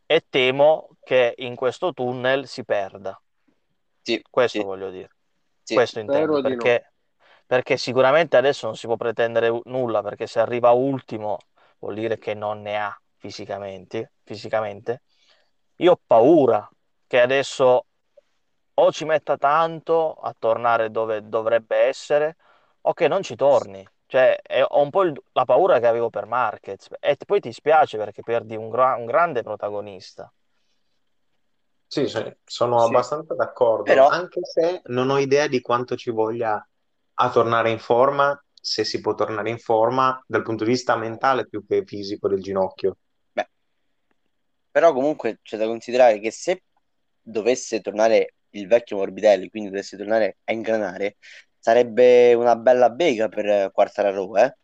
[0.06, 3.18] e temo che in questo tunnel si perda.
[4.02, 5.10] Sì, Questo sì, voglio dire,
[5.64, 5.76] sì.
[5.76, 6.93] questo intendo, perché,
[7.46, 11.38] perché sicuramente adesso non si può pretendere nulla, perché se arriva ultimo
[11.80, 15.04] vuol dire che non ne ha fisicamente, fisicamente.
[15.78, 16.68] Io ho paura
[17.08, 17.86] che adesso
[18.76, 22.38] o ci metta tanto a tornare dove dovrebbe essere
[22.82, 23.88] o che non ci torni.
[24.06, 26.88] Cioè, è- ho un po' il- la paura che avevo per Marquez.
[27.00, 30.32] E poi ti spiace perché perdi un, gra- un grande protagonista.
[31.88, 32.88] Sì, sì, sono Sì.
[32.88, 36.66] abbastanza d'accordo, Però- anche se non ho idea di quanto ci voglia
[37.16, 41.48] a tornare in forma, se si può tornare in forma dal punto di vista mentale
[41.48, 42.98] più che fisico del ginocchio.
[43.32, 43.50] Beh,
[44.72, 46.64] però comunque c'è da considerare che se
[47.22, 51.18] dovesse tornare il vecchio Morbidelli, quindi dovesse tornare a ingranare,
[51.60, 54.56] sarebbe una bella bega per Quartararo, eh?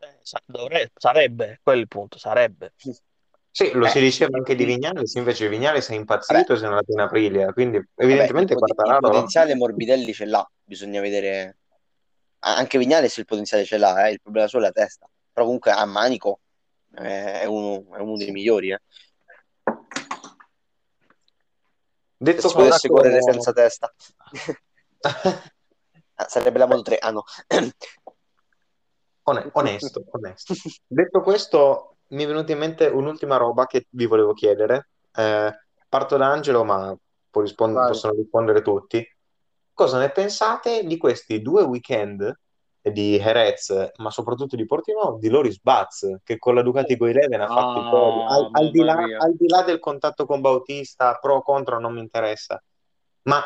[0.00, 2.72] Eh, sa- dovre- sarebbe, il punto, sarebbe.
[3.56, 6.62] Sì, lo Eh, si diceva anche di il- Vignales, invece Vignales è impazzito e se
[6.62, 9.08] n'è andato in Aprilia, quindi Vabbè, evidentemente il, pot- il Quartararo...
[9.10, 11.58] potenziale Morbidelli ce l'ha, bisogna vedere.
[12.40, 15.08] Anche Vignales il potenziale ce l'ha, eh, Il problema solo è la testa.
[15.32, 16.40] Però comunque a Manico
[16.96, 18.80] eh, è uno, è uno dei migliori, eh.
[19.62, 19.72] Se
[22.16, 22.92] Detto si potesse questo...
[22.92, 23.94] correre senza testa.
[26.16, 27.24] Ah, sarebbe la Moto 3, ah no.
[29.24, 30.54] One- onesto, onesto.
[30.86, 34.88] Detto questo, mi è venuta in mente un'ultima roba che vi volevo chiedere.
[35.14, 35.52] Eh,
[35.88, 36.96] parto da Angelo, ma
[37.30, 39.06] può rispond- possono rispondere tutti.
[39.72, 42.32] Cosa ne pensate di questi due weekend
[42.80, 47.46] di Jerez, ma soprattutto di Portimao, di Loris Baz, che con la Ducati Go11 ha
[47.48, 48.26] fatto il podio?
[48.28, 51.94] Al, al di là, al di là del contatto con Bautista, pro o contro, non
[51.94, 52.62] mi interessa.
[53.22, 53.42] Ma,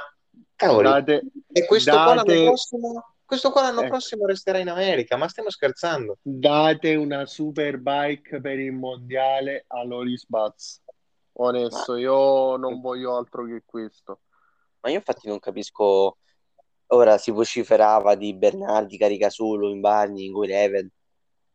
[0.54, 4.70] cavoli, Date, e questo qua l'anno date, prossimo, questo qua l'anno ecco, prossimo resterà in
[4.70, 6.16] America, ma stiamo scherzando?
[6.22, 10.80] date una super bike per il mondiale a Loris Baz.
[11.32, 14.20] Onesto, io non voglio altro che questo.
[14.80, 16.16] Ma io infatti non capisco.
[16.86, 20.86] Ora si vociferava di Bernardi carica solo in Bagni, in Go11.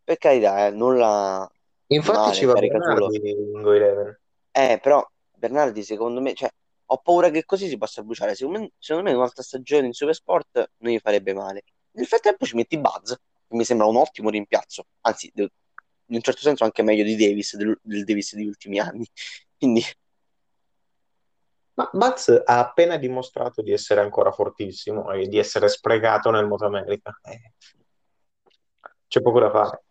[0.04, 1.52] Per carità, eh, nulla
[1.88, 3.08] di Infatti male, ci va carica solo.
[3.08, 4.14] Bernardi in Go11.
[4.52, 6.52] Eh, però Bernardi secondo me, cioè,
[6.94, 8.36] ho paura che così si possa bruciare.
[8.36, 11.64] Secondo me, secondo me un'altra stagione in Supersport non gli farebbe male.
[11.92, 14.86] Nel frattempo ci metti Buzz, che mi sembra un ottimo rimpiazzo.
[15.02, 15.50] Anzi, in
[16.06, 19.06] un certo senso anche meglio di Davis, del, del Davis degli ultimi anni.
[19.58, 19.84] Quindi,
[21.76, 26.66] Ma Baz ha appena dimostrato di essere ancora fortissimo e di essere sprecato nel Moto
[26.66, 27.20] America.
[27.24, 27.54] Eh,
[29.08, 29.84] c'è poco da fare.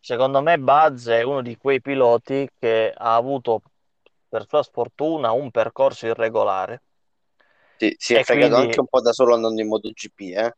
[0.00, 3.60] Secondo me Buzz è uno di quei piloti che ha avuto,
[4.28, 6.82] per sua sfortuna, un percorso irregolare.
[7.76, 10.52] sì, si è E fregato quindi, anche un po' da solo andando in MotoGP, eh.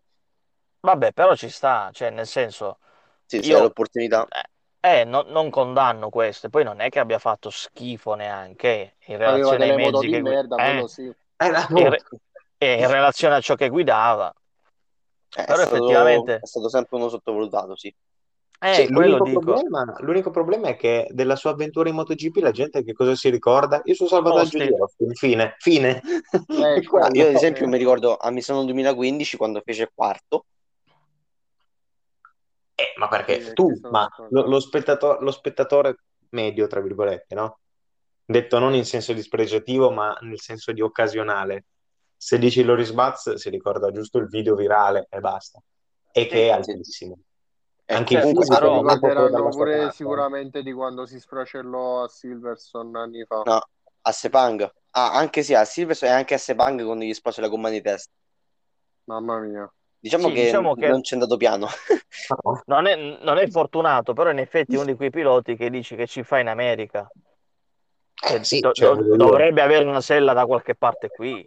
[0.80, 2.78] vabbè, però ci sta, cioè, nel senso,
[3.26, 4.30] Sì, io l'opportunità.
[4.80, 9.16] eh, eh, no- non condanno questo, poi non è che abbia fatto schifo neanche in
[9.18, 11.02] relazione ai mezzi di che merda, quello sì.
[11.36, 12.20] Eh, la in, re- moto.
[12.58, 14.32] e in relazione a ciò che guidava.
[15.36, 17.92] Eh, è Però stato, effettivamente, è stato sempre uno sottovalutato, sì.
[18.60, 22.84] Eh, Sì, l'unico problema, l'unico problema è che della sua avventura in MotoGP la gente
[22.84, 23.80] che cosa si ricorda?
[23.84, 25.14] Il suo salvataggio di Austin.
[25.14, 26.02] Fine, fine.
[26.30, 30.44] Ah, io ad esempio eh, mi ricordo a Misano 2015 quando fece quarto.
[32.74, 35.96] Eh, ma sì, perché è tu, ma lo, lo spettatore, lo spettatore
[36.30, 37.58] medio, tra virgolette, no?
[38.30, 41.64] detto non in senso dispregiativo, ma nel senso di occasionale.
[42.16, 45.60] Se dici Loris Baz, si ricorda giusto il video virale e basta.
[46.12, 47.18] E che è altissimo.
[47.90, 49.94] Anche eh, comunque, però, ricorderanno pure parte.
[49.94, 53.42] sicuramente di quando si sfracellò a Silverson anni fa.
[53.44, 53.68] No,
[54.02, 54.72] a Sepang.
[54.90, 57.82] Ah, anche sì, a Silverson e anche a Sepang quando gli sposa la gomma di
[57.82, 58.12] testa.
[59.04, 59.72] Mamma mia.
[59.98, 61.66] Diciamo, sì, che, diciamo che non c'è andato piano.
[62.66, 65.96] non, è, non, è, fortunato, però in effetti è uno di quei piloti che dici
[65.96, 67.10] che ci fa in America.
[68.30, 71.46] Eh, sì, do, cioè, do, dovrebbe avere una sella da qualche parte qui,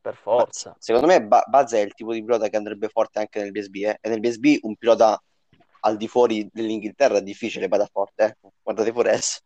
[0.00, 0.76] per forza.
[0.78, 3.74] Secondo me Buzz è il tipo di pilota che andrebbe forte anche nel BSB.
[3.76, 3.98] Eh?
[4.00, 5.20] E nel BSB un pilota
[5.80, 8.24] al di fuori dell'Inghilterra è difficile vada forte.
[8.24, 8.50] Eh?
[8.62, 9.40] Guardate Forest.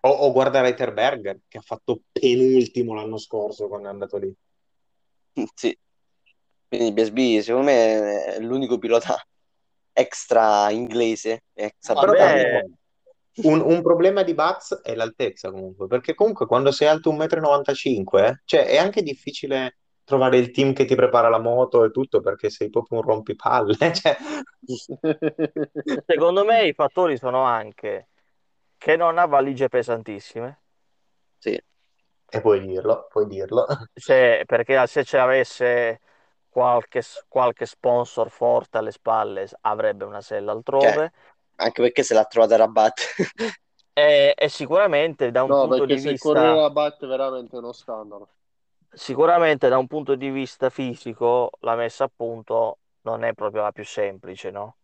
[0.00, 4.32] O, o guarda Reiterberger che ha fatto penultimo l'anno scorso quando è andato lì.
[5.54, 5.76] sì.
[6.68, 9.16] Quindi BSB secondo me è l'unico pilota
[9.92, 11.44] extra inglese.
[11.54, 12.62] Extra Vabbè,
[13.44, 18.16] un, un, problema di Baz è l'altezza comunque, perché comunque quando sei alto 1,95 m,
[18.18, 19.76] eh, cioè è anche difficile
[20.06, 23.76] trovare il team che ti prepara la moto e tutto perché sei proprio un rompipalle.
[23.92, 24.16] Cioè...
[26.06, 28.08] Secondo me i fattori sono anche
[28.78, 30.60] che non ha valigie pesantissime.
[31.38, 31.60] Sì.
[32.28, 33.66] E puoi dirlo, puoi dirlo.
[33.94, 36.00] Se, perché se ci avesse
[36.48, 40.92] qualche, qualche sponsor forte alle spalle avrebbe una sella altrove.
[40.92, 41.12] Cioè,
[41.56, 43.00] anche perché se l'ha trovata Rabat.
[43.92, 46.10] e, e, sicuramente da un no, punto di vista...
[46.10, 48.28] No, perché se corre Rabat è veramente uno scandalo.
[48.98, 53.70] Sicuramente da un punto di vista fisico la messa a punto non è proprio la
[53.70, 54.76] più semplice, no?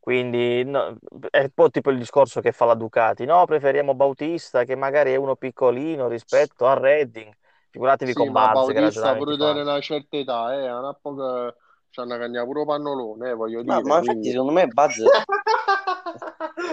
[0.00, 0.98] Quindi no,
[1.30, 3.44] è un po' tipo il discorso che fa la Ducati, no?
[3.44, 7.32] Preferiamo Bautista che magari è uno piccolino rispetto a Redding.
[7.70, 11.54] Figuratevi sì, con Barz che Bautista pure da una certa età, eh, è una poca
[11.94, 13.82] c'hanno una cagna pure pannolone, eh, voglio no, dire.
[13.88, 14.96] Ma infatti, secondo me, Buzz,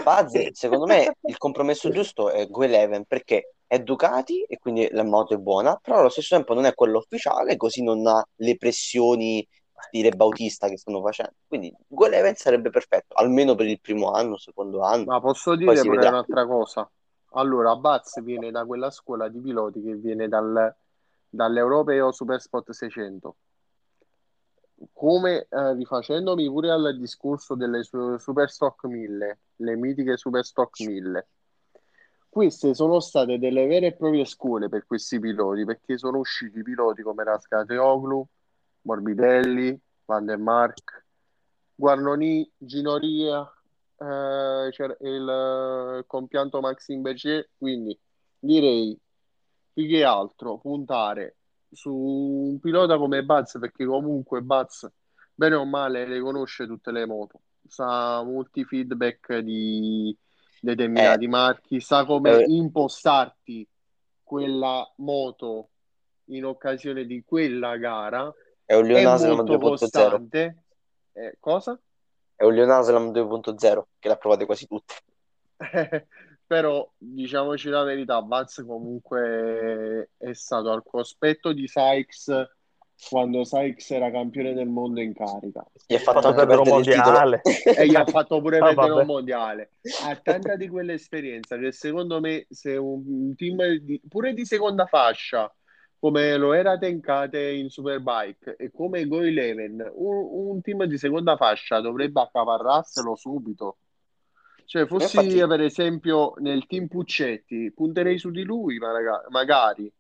[0.04, 5.04] Buzz, secondo me, il compromesso giusto è Go Eleven perché è Ducati e quindi la
[5.04, 8.58] moto è buona, però allo stesso tempo non è quello ufficiale, così non ha le
[8.58, 9.47] pressioni
[9.82, 11.34] stile Bautista che stanno facendo.
[11.47, 15.06] Quindi Go Eleven sarebbe perfetto, almeno per il primo anno, secondo anno.
[15.06, 16.89] Ma posso dire pure un'altra cosa?
[17.34, 20.73] Allora, Buzz viene da quella scuola di piloti che viene dal,
[21.30, 23.36] dall'Europeo Super Spot 600
[24.94, 31.28] come eh, rifacendomi pure al discorso delle su- Superstock 1000, le mitiche Superstock 1000,
[32.30, 37.02] queste sono state delle vere e proprie scuole per questi piloti, perché sono usciti piloti
[37.02, 38.26] come Rascateoglu,
[38.84, 41.06] Morbidelli, Van der Mark,
[41.76, 43.41] Guarnoni, Ginoria,
[43.98, 47.98] eh, il, il compianto Maxime Berger, quindi
[48.39, 48.98] direi
[49.74, 51.36] più che altro puntare
[51.71, 54.86] su un pilota come Buzz, perché comunque Buzz,
[55.34, 60.15] bene o male, le conosce tutte le moto, sa molti feedback di
[60.60, 63.67] determinati eh, marchi, sa come eh, impostarti
[64.23, 65.69] quella moto
[66.25, 68.31] in occasione di quella gara.
[68.63, 70.53] È un Leon Aslam 2.0.
[71.13, 71.79] Eh, cosa?
[72.36, 74.95] È un Leon Aslam 2.0 che l'ha provate quasi tutte.
[76.51, 82.45] però diciamoci la verità, Vaz comunque è stato al cospetto di Sykes
[83.07, 85.65] quando Sykes era campione del mondo in carica.
[85.87, 87.41] Gli ha fatto anche perdere un mondiale.
[87.63, 89.69] e gli ha fatto pure ah, perdere un mondiale.
[90.03, 95.49] Ha tanta di quell'esperienza che secondo me se un team di, pure di seconda fascia
[95.99, 101.37] come lo era Tenkate in Superbike e come Go Eleven, un, un team di seconda
[101.37, 103.77] fascia dovrebbe accaparrarselo subito
[104.71, 105.47] cioè, fossi Infatti...
[105.49, 108.93] per esempio nel team Puccetti, punterei su di lui, ma
[109.27, 109.93] magari,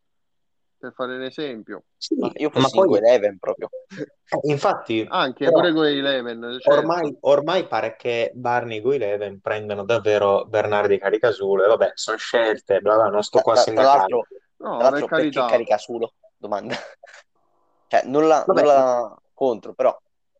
[0.77, 1.83] per fare un esempio.
[1.97, 2.97] Sì, io fossi ma poi...
[2.99, 3.67] Eleven proprio.
[3.89, 6.57] Eh, infatti, anche però, pure con Eleven.
[6.61, 6.77] Cioè...
[6.77, 12.79] Ormai, ormai, pare che Barney e Eleven prendano davvero Bernardi Caricasulo e vabbè, sono scelte,
[12.79, 14.05] bla bla, non sto qua a sindacare.
[14.05, 16.13] Tra l'altro, no, tra l'altro perché Caricasulo?
[16.37, 16.75] Domanda.
[17.89, 19.93] cioè, nulla, nulla contro, però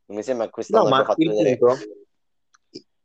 [0.05, 1.57] non mi sembra che quest'anno no, fatto vedere...
[1.57, 1.99] Punto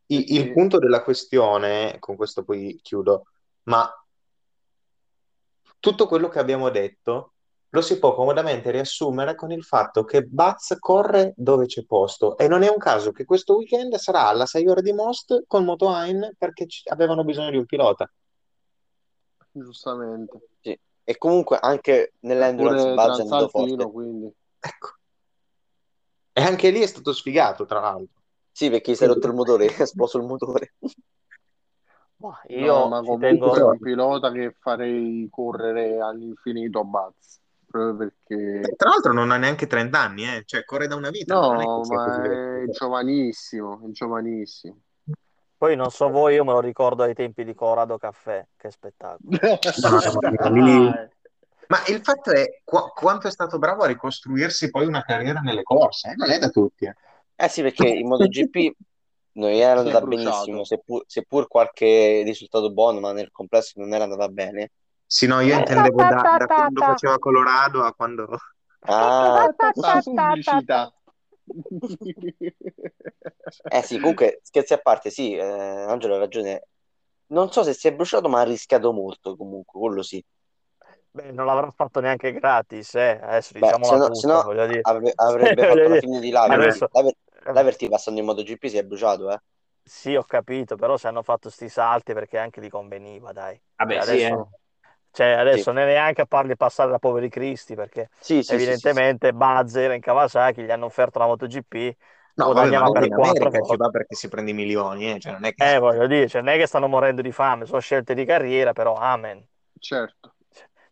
[0.06, 3.24] il, il punto della questione, con questo poi chiudo,
[3.64, 3.90] ma
[5.78, 7.32] tutto quello che abbiamo detto
[7.70, 12.48] lo si può comodamente riassumere con il fatto che Baz corre dove c'è posto e
[12.48, 15.94] non è un caso che questo weekend sarà alla 6 ore di Most con Moto
[15.94, 18.11] Ein perché avevano bisogno di un pilota.
[19.50, 20.48] Giustamente.
[20.61, 20.78] Sì.
[21.04, 23.90] E comunque anche nell'endurance Baz è andato forte.
[23.90, 24.32] Quindi.
[24.59, 24.88] Ecco.
[26.32, 28.22] E anche lì è stato sfigato, tra l'altro.
[28.57, 30.76] Sì, perché si è rotto il motore, è esploso il motore.
[32.46, 33.54] Io no, ma comunque tengo...
[33.54, 37.38] è un pilota che farei correre all'infinito a Buzz.
[37.70, 38.61] Proprio perché...
[38.61, 40.42] Beh, tra l'altro non ha neanche 30 anni, eh?
[40.46, 41.34] cioè corre da una vita.
[41.34, 44.78] No, è ma è, è giovanissimo, è giovanissimo.
[45.59, 49.18] Poi non so voi, io me lo ricordo ai tempi di Corrado Caffè, che spettacolo.
[51.68, 55.62] Ma il fatto è qu- quanto è stato bravo a ricostruirsi poi una carriera nelle
[55.62, 56.14] corse, eh?
[56.14, 56.86] Non è da tutti.
[56.86, 56.94] eh.
[57.37, 58.74] Eh sì, perché in MotoGP
[59.32, 64.28] non era andata benissimo, seppur, seppur qualche risultato buono, ma nel complesso non era andata
[64.28, 64.70] bene.
[65.07, 68.28] Sì, no, io intendevo da, da quando faceva Colorado a quando...
[68.89, 70.93] Ah, La pubblicità.
[73.72, 76.68] eh sì, comunque, scherzi a parte, sì, eh, Angelo ha ragione.
[77.28, 80.24] Non so se si è bruciato, ma ha rischiato molto comunque, quello sì.
[81.11, 83.18] Beh, non l'avrà fatto neanche gratis, eh.
[83.20, 84.41] Adesso Beh, diciamola se no, tutta, se no
[84.82, 86.61] avre- avrebbe fatto la fine di Laver.
[86.61, 87.14] adesso- Laver,
[87.53, 89.38] Laverty passando in MotoGP si è bruciato, eh.
[89.88, 93.61] Sì, ho capito, però se hanno fatto sti salti perché anche gli conveniva, dai.
[93.78, 94.51] Vabbè, Cioè, sì, adesso,
[95.12, 95.72] cioè, adesso Sì.
[95.72, 99.03] non è neanche a farli passare da poveri cristi, perché Sì, sì, sì, sì, sì.
[99.05, 101.97] evidentemente Bazzer in Kawasaki gli hanno offerto la MotoGP,
[102.38, 103.76] No, vabbè, ma per in quattro America ci volte.
[103.76, 105.18] va perché si prende i milioni, eh?
[105.20, 105.64] Cioè, non è che...
[105.64, 108.72] Eh, voglio dire, cioè, non è che stanno morendo di fame, sono scelte di carriera,
[108.72, 109.47] però amen.
[109.80, 110.36] Certo.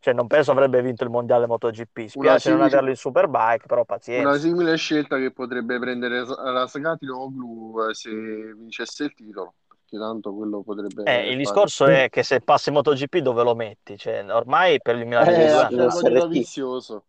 [0.04, 1.96] Cioè, non penso avrebbe vinto il mondiale MotoGP.
[1.96, 4.38] Una Spiace non simile- averlo in Superbike, però Una pazienza.
[4.38, 11.04] simile scelta che potrebbe prendere Rasgatlioglu eh, se vincesse il titolo, perché tanto quello potrebbe
[11.04, 13.96] Eh, il discorso è che se passi MotoGP dove lo metti?
[13.96, 15.90] Cioè, ormai per il Eh, 2022 a sì, andava.
[15.92, 16.28] cervello SRT.
[16.28, 17.04] vizioso.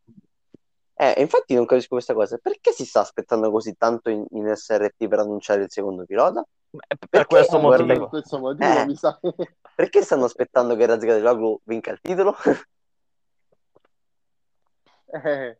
[0.98, 2.39] Eh, infatti non capisco questa cosa.
[2.41, 6.39] Perché si sta aspettando così tanto in, in SRT per annunciare il secondo pilota?
[6.72, 7.28] Eh, Per Perché?
[7.28, 8.08] questo Eh, Guarda- per motivo.
[8.08, 8.86] questo motivo Eh.
[8.86, 9.20] mi sa.
[9.76, 12.34] Perché stanno aspettando che Razgatlioglu vinca il titolo?
[15.24, 15.57] Eh.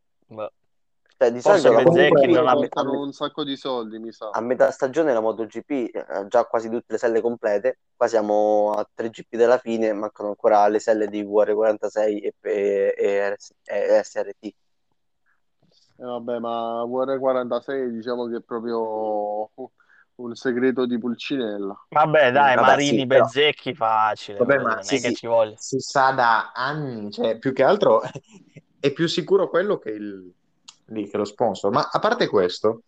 [1.18, 3.46] Cioè, di Forse solito la Bezzecchi non a, ha- me- a portano me- un sacco
[3.46, 4.32] di soldi, mi sa.
[4.32, 7.80] a metà stagione la MotoGP eh, ha già quasi tutte le selle complete.
[7.96, 12.94] Qua siamo a tre GP della fine, mancano ancora le selle di VR46 e, e-
[12.98, 14.44] e e SRT.
[14.44, 14.54] Eh,
[16.04, 19.50] vabbè, ma VR46 diciamo che è proprio
[20.16, 21.86] un segreto di Pulcinella.
[21.90, 24.38] Vabbè, dai, Vabbè, Marini, sì, però- Bezzecchi, facile.
[24.40, 25.56] Vabbè, ma non sì, è che ci voglia.
[25.58, 28.02] si sa da anni, cioè più che altro
[28.86, 30.32] è più sicuro quello che, il,
[30.86, 31.72] lì, che lo sponsor.
[31.72, 32.84] Ma a parte questo,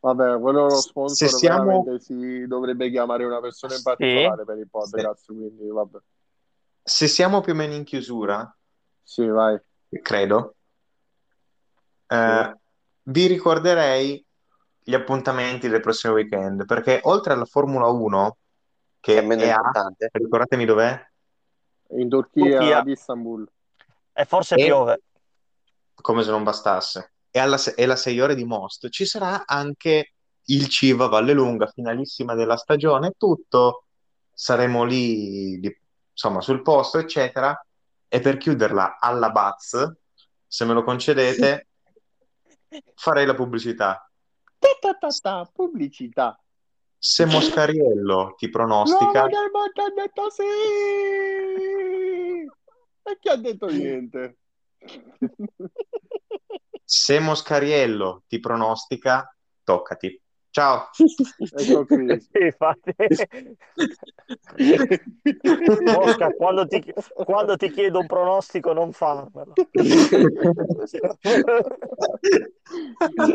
[0.00, 3.84] Vabbè, quello lo Se sponsor siamo- veramente si dovrebbe chiamare una persona in Sì.
[3.84, 5.98] particolare per il podcast, quindi vabbè.
[6.84, 8.56] se siamo più o meno in chiusura,
[9.02, 9.58] Sì, vai.
[10.00, 10.54] credo,
[12.06, 12.56] eh,
[13.04, 14.24] vi ricorderei
[14.84, 18.36] gli appuntamenti del prossimo weekend, perché oltre alla Formula 1,
[19.00, 20.08] Che è meno è a, importante.
[20.12, 21.10] ricordatemi dov'è?
[21.90, 22.78] In Turchia, Turchia.
[22.78, 23.48] ad Istanbul.
[24.12, 25.00] E forse E- piove.
[25.94, 27.12] Come se non bastasse.
[27.30, 30.12] E, alla, e la 6 ore di Most ci sarà anche
[30.46, 33.84] il Civa Vallelunga, finalissima della stagione, tutto.
[34.32, 35.76] Saremo lì, di-
[36.10, 37.58] insomma, sul posto, eccetera.
[38.08, 39.90] E per chiuderla alla Baz,
[40.46, 41.68] se me lo concedete,
[42.94, 44.06] farei la pubblicità.
[44.58, 46.38] Ta ta ta pubblicità.
[46.98, 50.42] Se Moscariello ti pronostica, mondo ha detto sì!
[53.02, 54.36] E chi ha detto niente?
[56.84, 60.20] Se Moscariello ti pronostica, toccati.
[60.52, 60.90] Ciao.
[61.56, 62.20] Ecco qui.
[62.30, 62.94] Sì, infatti.
[65.82, 66.92] Mosca, quando ti,
[67.24, 69.54] quando ti chiedo un pronostico, non farmelo.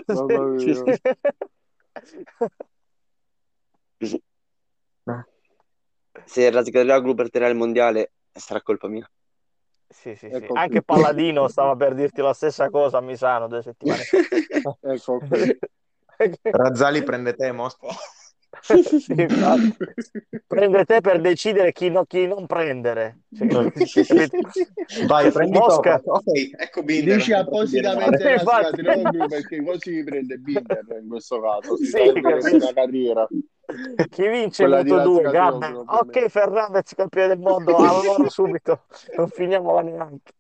[0.06, 0.84] Mamma mia.
[6.26, 9.10] Se Razgatlioglu perderà il mondiale, sarà colpa mia.
[9.98, 10.36] Sì, sì, sì.
[10.36, 10.84] Ecco Anche qui.
[10.84, 14.78] Palladino stava per dirti la stessa cosa a Misano due settimane fa.
[14.94, 15.58] Ecco qui.
[16.52, 17.88] Razzali prende te, Mosca.
[18.60, 19.76] Sì, infatti.
[20.48, 23.20] Prende te per decidere chi, no- chi non prendere.
[23.38, 23.70] Cioè?
[25.08, 26.00] Vai, prendi Mosca.
[26.00, 26.08] Toprak.
[26.08, 27.18] Ok, ecco Binder.
[27.18, 28.82] Dici appositamente Infatti.
[28.82, 31.76] Rasgatlioglu perché così mi prende Binder in questo caso.
[31.78, 33.28] Si Sì, una carriera.
[34.10, 35.22] Chi vince Quella il di Moto 2?
[35.22, 35.76] Razgatlioglu, Gabber.
[35.76, 36.20] ovviamente.
[36.20, 38.86] Ok, Fernandez campione del mondo, allora subito,
[39.18, 40.34] non finiamola neanche.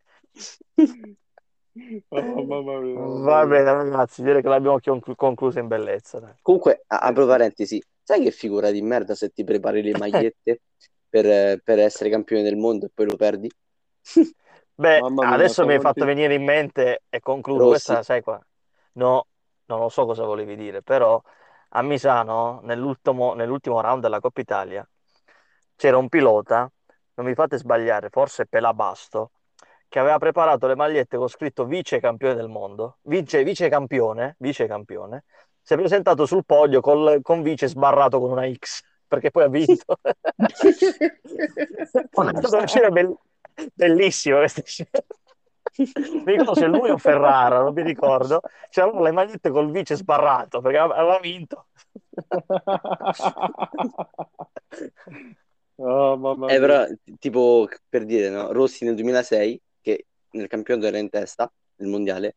[2.09, 3.23] Oh, mamma mia.
[3.23, 6.19] Va bene ragazzi, direi che l'abbiamo conclu- conclusa in bellezza.
[6.19, 6.33] dai.
[6.41, 10.61] Comunque, apro parentesi, sai che figura di merda se ti prepari le magliette
[11.09, 13.49] per, per essere campione del mondo e poi lo perdi?
[14.75, 17.91] Beh, mia, adesso mi hai fatto conti- venire in mente e concludo Rossi.
[17.91, 18.39] questa, sai qua?
[18.93, 19.27] No,
[19.65, 21.21] non lo so cosa volevi dire, però
[21.77, 24.87] a Misano, nell'ultimo, nell'ultimo round della Coppa Italia,
[25.75, 26.69] c'era un pilota,
[27.13, 29.31] non mi fate sbagliare, forse Pelabasto,
[29.87, 34.65] che aveva preparato le magliette con scritto vice campione del mondo, vice, vice campione, vice
[34.65, 35.25] campione,
[35.61, 39.47] si è presentato sul podio col- con vice sbarrato con una X, perché poi ha
[39.47, 39.99] vinto.
[40.35, 40.47] È
[42.09, 43.15] stata una scena bell-
[43.75, 44.89] bellissima questa scena.
[45.77, 48.41] Mi ricordo se lui o Ferrara, non mi ricordo.
[48.69, 51.67] C'erano le magliette col vice sbarrato perché aveva vinto.
[55.79, 56.59] Oh, mamma Eh, mia.
[56.59, 56.85] però,
[57.19, 58.51] tipo, per dire, no?
[58.51, 62.35] Rossi nel 2006, che nel campionato era in testa, nel mondiale,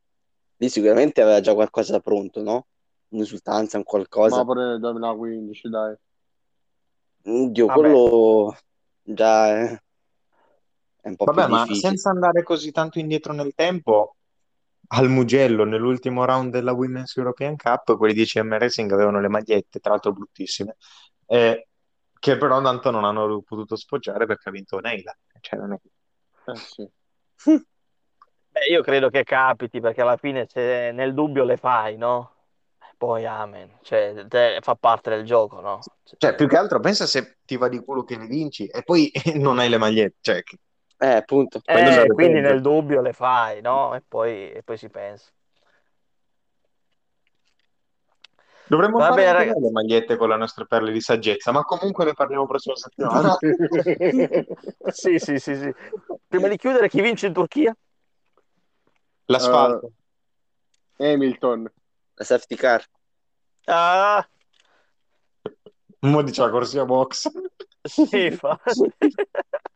[0.58, 2.66] lì sicuramente aveva già qualcosa da pronto, no?
[3.08, 4.36] Un'esultanza, un qualcosa.
[4.36, 5.96] Ma pure nel 2015, dai.
[7.22, 7.80] Dio, Vabbè.
[7.80, 8.56] quello
[9.02, 9.82] già è,
[11.00, 11.80] è un po' Vabbè, più ma difficile.
[11.80, 14.16] senza andare così tanto indietro nel tempo,
[14.92, 19.78] al Mugello, nell'ultimo round della Women's European Cup, quelli di CM Racing avevano le magliette,
[19.80, 20.76] tra l'altro bruttissime,
[21.26, 21.68] eh,
[22.18, 25.16] che però tanto non hanno potuto spoggiare perché ha vinto Neila.
[25.40, 25.78] Cioè, non è-
[26.46, 26.86] Eh sì.
[28.52, 32.34] Beh, io credo che capiti perché alla fine se nel dubbio le fai, no?
[32.96, 35.80] Poi amen, cioè te- fa parte del gioco, no?
[36.18, 39.10] Cioè, più che altro, pensa se ti va di culo che le vinci e poi
[39.36, 40.16] non hai le magliette.
[40.20, 40.58] Cioè, che-
[41.02, 41.62] Eh, appunto.
[41.64, 43.94] Eh, quindi nel dubbio le fai, no?
[43.94, 45.30] E poi, e poi si pensa.
[48.66, 52.12] Dovremmo Va fare bene, le magliette con le nostre perle di saggezza, ma comunque ne
[52.12, 53.36] parliamo prossima settimana.
[54.92, 55.72] Sì, sì, sì, sì.
[56.28, 57.74] Prima di chiudere, chi vince in Turchia?
[59.24, 59.92] L'asfalto.
[60.98, 61.70] Hamilton.
[62.14, 62.84] La safety car.
[63.66, 64.28] Ah,
[66.02, 67.30] Mo dice la corsia box.
[67.82, 68.92] sì, infatti.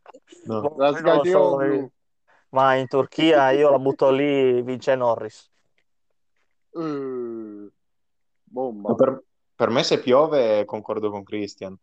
[0.45, 0.61] No.
[0.61, 1.91] Boh, La lo so, Sgatioglu.
[2.49, 5.49] ma in Turchia io la butto lì, vince Norris.
[6.71, 7.71] Eh,
[8.43, 8.89] Bomba.
[8.89, 9.23] Ma Per,
[9.55, 11.77] per me se piove concordo con Christian.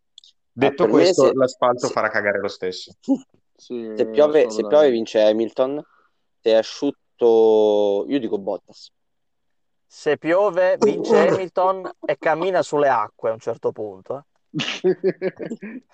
[0.55, 2.93] Detto me questo, se- l'asfalto se- farà cagare lo stesso.
[3.63, 5.81] Sì, Se piove, se piove vince Hamilton.
[6.41, 8.91] Se è asciutto, io dico Bottas.
[9.87, 14.27] Se piove, vince Hamilton e cammina sulle acque a un certo punto.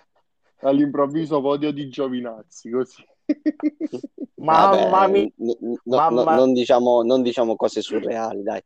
[0.61, 0.69] eh.
[0.69, 3.05] All'improvviso podio di Giovinazzi, così.
[4.37, 5.29] Mamma mia.
[5.37, 8.63] no- Mamma- no- non, diciamo, non diciamo cose surreali, dai.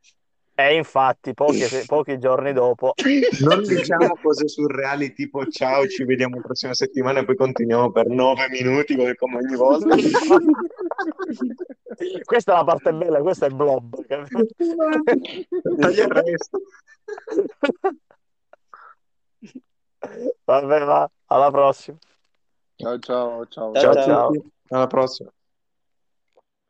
[0.54, 2.92] E infatti, pochi, pochi giorni dopo,
[3.40, 8.08] Non diciamo cose surreali tipo ciao, ci vediamo la prossima settimana e poi continuiamo per
[8.08, 9.96] nove minuti come, come ogni volta.
[12.24, 14.06] questa è la parte bella, questo è il blob.
[14.06, 16.60] Taglia il resto.
[20.44, 21.98] Vabbè, va, alla prossima.
[22.76, 23.72] Ciao, ciao, ciao.
[23.74, 24.32] Ciao, Ciao ciao.
[24.68, 25.32] alla prossima.